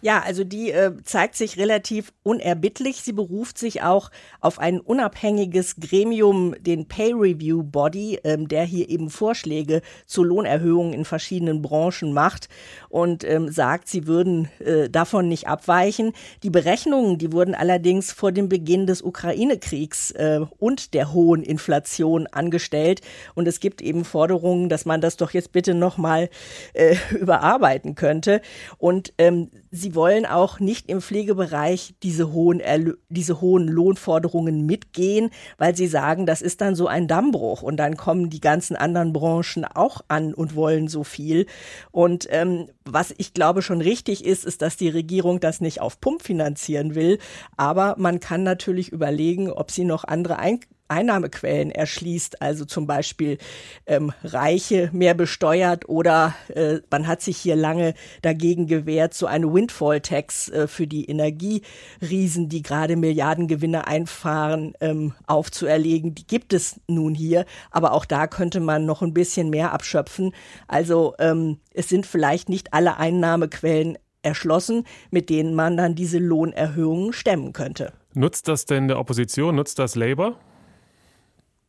Ja, 0.00 0.20
also 0.20 0.44
die 0.44 0.70
äh, 0.70 0.92
zeigt 1.04 1.36
sich 1.36 1.58
relativ 1.58 2.12
unerbittlich. 2.22 3.02
Sie 3.02 3.12
beruft 3.12 3.58
sich 3.58 3.82
auch 3.82 4.10
auf 4.40 4.58
ein 4.58 4.80
unabhängiges 4.80 5.76
Gremium, 5.76 6.54
den 6.60 6.86
Pay 6.86 7.12
Review 7.12 7.62
Body, 7.62 8.20
ähm, 8.24 8.48
der 8.48 8.64
hier 8.64 8.88
eben 8.88 9.10
Vorschläge 9.10 9.82
zu 10.06 10.22
Lohnerhöhungen 10.22 10.92
in 10.92 11.04
verschiedenen 11.04 11.62
Branchen 11.62 12.12
macht 12.12 12.48
und 12.88 13.24
ähm, 13.24 13.50
sagt, 13.50 13.88
sie 13.88 14.06
würden 14.06 14.48
äh, 14.58 14.88
davon 14.90 15.28
nicht 15.28 15.48
abweichen. 15.48 16.12
Die 16.42 16.50
Berechnungen, 16.50 17.18
die 17.18 17.32
wurden 17.32 17.54
allerdings 17.54 18.12
vor 18.12 18.32
dem 18.32 18.48
Beginn 18.48 18.86
des 18.86 19.02
Ukraine-Kriegs 19.02 20.10
äh, 20.12 20.40
und 20.58 20.94
der 20.94 21.12
hohen 21.12 21.42
Inflation 21.42 22.26
angestellt 22.26 23.00
und 23.34 23.48
es 23.48 23.60
gibt 23.60 23.80
eben 23.82 24.04
Forderungen, 24.04 24.68
dass 24.68 24.84
man 24.84 25.00
das 25.00 25.16
doch 25.16 25.32
jetzt 25.32 25.52
bitte 25.52 25.74
nochmal 25.74 26.28
äh, 26.74 26.96
überarbeiten 27.18 27.94
könnte 27.94 28.40
und 28.78 29.12
ähm, 29.18 29.50
Sie 29.70 29.94
wollen 29.94 30.26
auch 30.26 30.60
nicht 30.60 30.88
im 30.88 31.00
Pflegebereich 31.00 31.94
diese 32.02 32.32
hohen, 32.32 32.60
Erlö 32.60 32.94
diese 33.08 33.40
hohen 33.40 33.68
Lohnforderungen 33.68 34.66
mitgehen, 34.66 35.30
weil 35.58 35.76
sie 35.76 35.86
sagen, 35.86 36.26
das 36.26 36.42
ist 36.42 36.60
dann 36.60 36.74
so 36.74 36.86
ein 36.86 37.08
Dammbruch 37.08 37.62
und 37.62 37.76
dann 37.76 37.96
kommen 37.96 38.30
die 38.30 38.40
ganzen 38.40 38.76
anderen 38.76 39.12
Branchen 39.12 39.64
auch 39.64 40.02
an 40.08 40.34
und 40.34 40.56
wollen 40.56 40.88
so 40.88 41.04
viel. 41.04 41.46
Und 41.92 42.26
ähm, 42.30 42.68
was 42.84 43.14
ich 43.16 43.34
glaube 43.34 43.62
schon 43.62 43.80
richtig 43.80 44.24
ist, 44.24 44.44
ist, 44.44 44.62
dass 44.62 44.76
die 44.76 44.88
Regierung 44.88 45.40
das 45.40 45.60
nicht 45.60 45.80
auf 45.80 46.00
Pump 46.00 46.22
finanzieren 46.22 46.94
will, 46.94 47.18
aber 47.56 47.94
man 47.98 48.20
kann 48.20 48.42
natürlich 48.42 48.90
überlegen, 48.90 49.50
ob 49.50 49.70
sie 49.70 49.84
noch 49.84 50.04
andere 50.04 50.38
Ein 50.38 50.60
Einnahmequellen 50.88 51.70
erschließt, 51.70 52.42
also 52.42 52.66
zum 52.66 52.86
Beispiel 52.86 53.38
ähm, 53.86 54.12
Reiche 54.22 54.90
mehr 54.92 55.14
besteuert 55.14 55.88
oder 55.88 56.34
äh, 56.48 56.80
man 56.90 57.06
hat 57.06 57.22
sich 57.22 57.38
hier 57.38 57.56
lange 57.56 57.94
dagegen 58.20 58.66
gewehrt, 58.66 59.14
so 59.14 59.26
eine 59.26 59.52
Windfall-Tax 59.52 60.50
äh, 60.50 60.66
für 60.66 60.86
die 60.86 61.06
Energieriesen, 61.06 62.50
die 62.50 62.62
gerade 62.62 62.96
Milliardengewinne 62.96 63.86
einfahren, 63.86 64.74
ähm, 64.80 65.14
aufzuerlegen. 65.26 66.14
Die 66.14 66.26
gibt 66.26 66.52
es 66.52 66.80
nun 66.86 67.14
hier, 67.14 67.46
aber 67.70 67.92
auch 67.92 68.04
da 68.04 68.26
könnte 68.26 68.60
man 68.60 68.84
noch 68.84 69.00
ein 69.00 69.14
bisschen 69.14 69.48
mehr 69.48 69.72
abschöpfen. 69.72 70.34
Also 70.68 71.14
ähm, 71.18 71.60
es 71.72 71.88
sind 71.88 72.06
vielleicht 72.06 72.50
nicht 72.50 72.73
alle 72.74 72.98
Einnahmequellen 72.98 73.96
erschlossen, 74.22 74.84
mit 75.10 75.30
denen 75.30 75.54
man 75.54 75.76
dann 75.76 75.94
diese 75.94 76.18
Lohnerhöhungen 76.18 77.12
stemmen 77.12 77.52
könnte. 77.52 77.92
Nutzt 78.14 78.48
das 78.48 78.66
denn 78.66 78.88
der 78.88 78.98
Opposition? 78.98 79.56
Nutzt 79.56 79.78
das 79.78 79.94
Labour? 79.94 80.36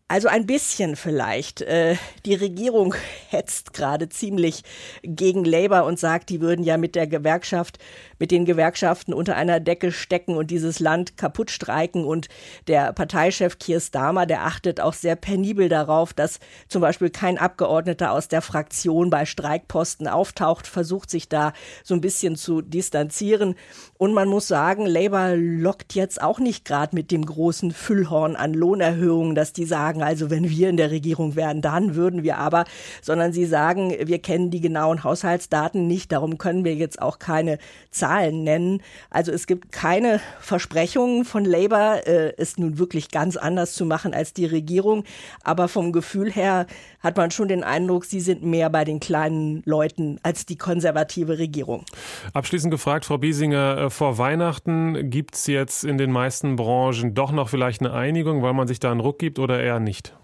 Also 0.08 0.28
ein 0.28 0.46
bisschen 0.46 0.96
vielleicht. 0.96 1.62
Äh, 1.62 1.96
die 2.28 2.36
Regierung 2.36 2.94
hetzt 3.30 3.74
gerade 3.74 4.08
ziemlich 4.08 4.62
gegen 5.02 5.44
Labour 5.44 5.86
und 5.86 6.00
sagt, 6.00 6.30
die 6.30 6.42
würden 6.42 6.64
ja 6.64 6.78
mit 6.78 6.94
der 6.94 7.08
Gewerkschaft, 7.08 7.80
mit 8.20 8.30
den 8.30 8.46
Gewerkschaften 8.46 9.16
unter 9.16 9.36
einer 9.36 9.60
Decke 9.60 9.92
stecken 9.92 10.38
und 10.38 10.52
dieses 10.52 10.80
Land 10.80 11.18
kaputt 11.18 11.50
streiken. 11.50 12.06
Und 12.06 12.28
der 12.68 12.94
Parteichef 12.94 13.58
Keir 13.58 13.80
Starmer, 13.80 14.28
der 14.28 14.46
achtet 14.46 14.80
auch 14.80 14.94
sehr 14.94 15.16
penibel 15.16 15.70
darauf, 15.70 16.14
dass 16.14 16.40
zum 16.68 16.82
Beispiel 16.82 17.10
kein 17.10 17.40
Abgeordneter 17.40 18.12
aus 18.12 18.28
der 18.28 18.44
Fraktion 18.44 19.10
bei 19.10 19.26
Streikposten 19.26 20.08
auftaucht, 20.08 20.68
versucht 20.68 21.10
sich 21.10 21.30
da 21.30 21.52
so 21.84 21.96
ein 21.96 22.02
bisschen 22.02 22.36
zu 22.36 22.62
distanzieren. 22.62 23.56
Und 23.98 24.14
man 24.14 24.30
muss 24.30 24.48
sagen, 24.48 24.86
Labour 24.86 25.36
lockt 25.36 25.96
jetzt 25.96 26.22
auch 26.22 26.38
nicht 26.38 26.64
gerade 26.64 26.96
mit 26.96 27.10
dem 27.10 27.26
großen 27.26 27.72
Füllhorn 27.72 28.36
an 28.36 28.54
Lohnerhöhungen, 28.54 29.34
dass 29.34 29.52
die 29.52 29.66
sagen, 29.66 29.95
sagen, 29.96 30.04
also 30.04 30.30
wenn 30.30 30.50
wir 30.50 30.70
in 30.70 30.78
der 30.78 30.92
Regierung 30.92 31.36
wären, 31.36 31.62
dann 31.62 31.96
würden 31.96 32.24
wir 32.24 32.38
aber, 32.38 32.66
sondern 33.02 33.34
sie 33.34 33.46
sagen, 33.46 33.94
wir 34.00 34.20
kennen 34.20 34.52
die 34.52 34.62
genauen 34.62 35.04
Haushaltsdaten 35.04 35.88
nicht, 35.88 36.12
darum 36.12 36.38
können 36.38 36.64
wir 36.64 36.76
jetzt 36.76 37.02
auch 37.02 37.20
keine 37.20 37.58
Zahlen 37.92 38.44
nennen. 38.44 38.82
Also 39.10 39.32
es 39.32 39.48
gibt 39.48 39.72
keine 39.72 40.20
Versprechungen 40.40 41.26
von 41.26 41.46
Labour, 41.46 42.06
äh, 42.06 42.34
es 42.38 42.58
nun 42.58 42.78
wirklich 42.78 43.10
ganz 43.12 43.38
anders 43.38 43.74
zu 43.74 43.86
machen 43.86 44.14
als 44.14 44.34
die 44.34 44.46
Regierung, 44.46 45.04
aber 45.44 45.68
vom 45.68 45.92
Gefühl 45.92 46.32
her 46.32 46.68
hat 47.06 47.18
man 47.18 47.30
schon 47.30 47.48
den 47.48 47.64
Eindruck, 47.64 48.04
sie 48.04 48.20
sind 48.20 48.44
mehr 48.44 48.70
bei 48.72 48.84
den 48.84 49.00
kleinen 49.00 49.62
Leuten 49.64 50.20
als 50.24 50.48
die 50.48 50.58
konservative 50.58 51.38
Regierung. 51.38 51.86
Abschließend 52.34 52.72
gefragt, 52.72 53.06
Frau 53.06 53.20
Biesinger, 53.20 53.78
äh, 53.78 53.90
vor 53.92 54.18
Weihnachten 54.18 55.12
gibt 55.12 55.36
es 55.36 55.46
jetzt 55.46 55.84
in 55.84 56.00
den 56.00 56.12
meisten 56.12 56.56
Branchen 56.56 57.14
doch 57.14 57.32
noch 57.32 57.48
vielleicht 57.48 57.82
eine 57.82 57.94
Einigung, 57.94 58.42
weil 58.42 58.54
man 58.54 58.68
sich 58.68 58.80
da 58.80 58.90
einen 58.90 59.02
Ruck 59.02 59.20
gibt 59.20 59.38
oder 59.38 59.62
eher 59.62 59.80
nicht? 59.80 60.16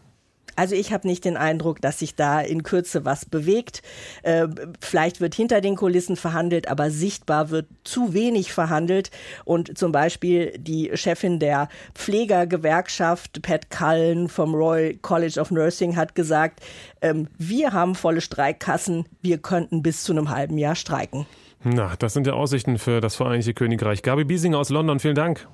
Also 0.55 0.75
ich 0.75 0.91
habe 0.93 1.07
nicht 1.07 1.25
den 1.25 1.37
Eindruck, 1.37 1.81
dass 1.81 1.99
sich 1.99 2.15
da 2.15 2.41
in 2.41 2.63
Kürze 2.63 3.05
was 3.05 3.25
bewegt. 3.25 3.81
Äh, 4.23 4.47
vielleicht 4.79 5.21
wird 5.21 5.35
hinter 5.35 5.61
den 5.61 5.75
Kulissen 5.75 6.15
verhandelt, 6.15 6.67
aber 6.67 6.91
sichtbar 6.91 7.49
wird 7.49 7.67
zu 7.83 8.13
wenig 8.13 8.53
verhandelt. 8.53 9.11
Und 9.45 9.77
zum 9.77 9.91
Beispiel 9.91 10.53
die 10.57 10.91
Chefin 10.93 11.39
der 11.39 11.69
Pflegergewerkschaft, 11.95 13.41
Pat 13.41 13.69
Cullen 13.69 14.27
vom 14.27 14.53
Royal 14.53 14.95
College 15.01 15.39
of 15.39 15.51
Nursing, 15.51 15.95
hat 15.95 16.15
gesagt, 16.15 16.61
ähm, 17.01 17.27
wir 17.37 17.73
haben 17.73 17.95
volle 17.95 18.21
Streikkassen, 18.21 19.05
wir 19.21 19.37
könnten 19.37 19.81
bis 19.81 20.03
zu 20.03 20.11
einem 20.11 20.29
halben 20.29 20.57
Jahr 20.57 20.75
streiken. 20.75 21.25
Na, 21.63 21.93
das 21.99 22.13
sind 22.13 22.25
ja 22.25 22.33
Aussichten 22.33 22.77
für 22.79 23.01
das 23.01 23.15
Vereinigte 23.15 23.53
Königreich. 23.53 24.01
Gabi 24.01 24.23
Biesinger 24.23 24.57
aus 24.57 24.69
London, 24.69 24.99
vielen 24.99 25.15
Dank. 25.15 25.47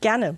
Gerne. 0.00 0.36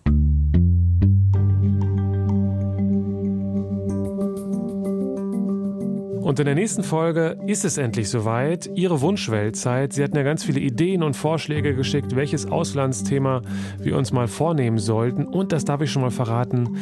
Und 6.29 6.39
in 6.39 6.45
der 6.45 6.55
nächsten 6.55 6.83
Folge 6.83 7.39
ist 7.47 7.65
es 7.65 7.79
endlich 7.79 8.11
soweit. 8.11 8.69
Ihre 8.75 9.01
Wunschweltzeit. 9.01 9.95
Sie 9.95 10.05
hatten 10.05 10.15
ja 10.15 10.23
ganz 10.23 10.45
viele 10.45 10.61
Ideen 10.61 11.03
und 11.03 11.17
Vorschläge 11.17 11.75
geschickt, 11.75 12.15
welches 12.17 12.53
Auslandsthema 12.53 13.41
wir 13.79 13.97
uns 13.97 14.13
mal 14.13 14.29
vornehmen 14.29 14.77
sollten. 14.77 15.25
Und 15.25 15.53
das 15.53 15.65
darf 15.65 15.81
ich 15.81 15.91
schon 15.91 16.03
mal 16.03 16.11
verraten. 16.11 16.77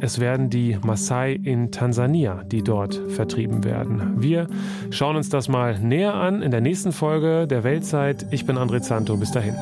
Es 0.00 0.20
werden 0.20 0.50
die 0.50 0.78
Maasai 0.84 1.32
in 1.32 1.72
Tansania, 1.72 2.44
die 2.44 2.62
dort 2.62 2.94
vertrieben 3.08 3.64
werden. 3.64 4.22
Wir 4.22 4.46
schauen 4.90 5.16
uns 5.16 5.28
das 5.28 5.48
mal 5.48 5.80
näher 5.80 6.14
an 6.14 6.40
in 6.40 6.52
der 6.52 6.60
nächsten 6.60 6.92
Folge 6.92 7.48
der 7.48 7.64
Weltzeit. 7.64 8.26
Ich 8.30 8.46
bin 8.46 8.56
André 8.56 8.82
Zanto. 8.82 9.16
Bis 9.16 9.32
dahin. 9.32 9.56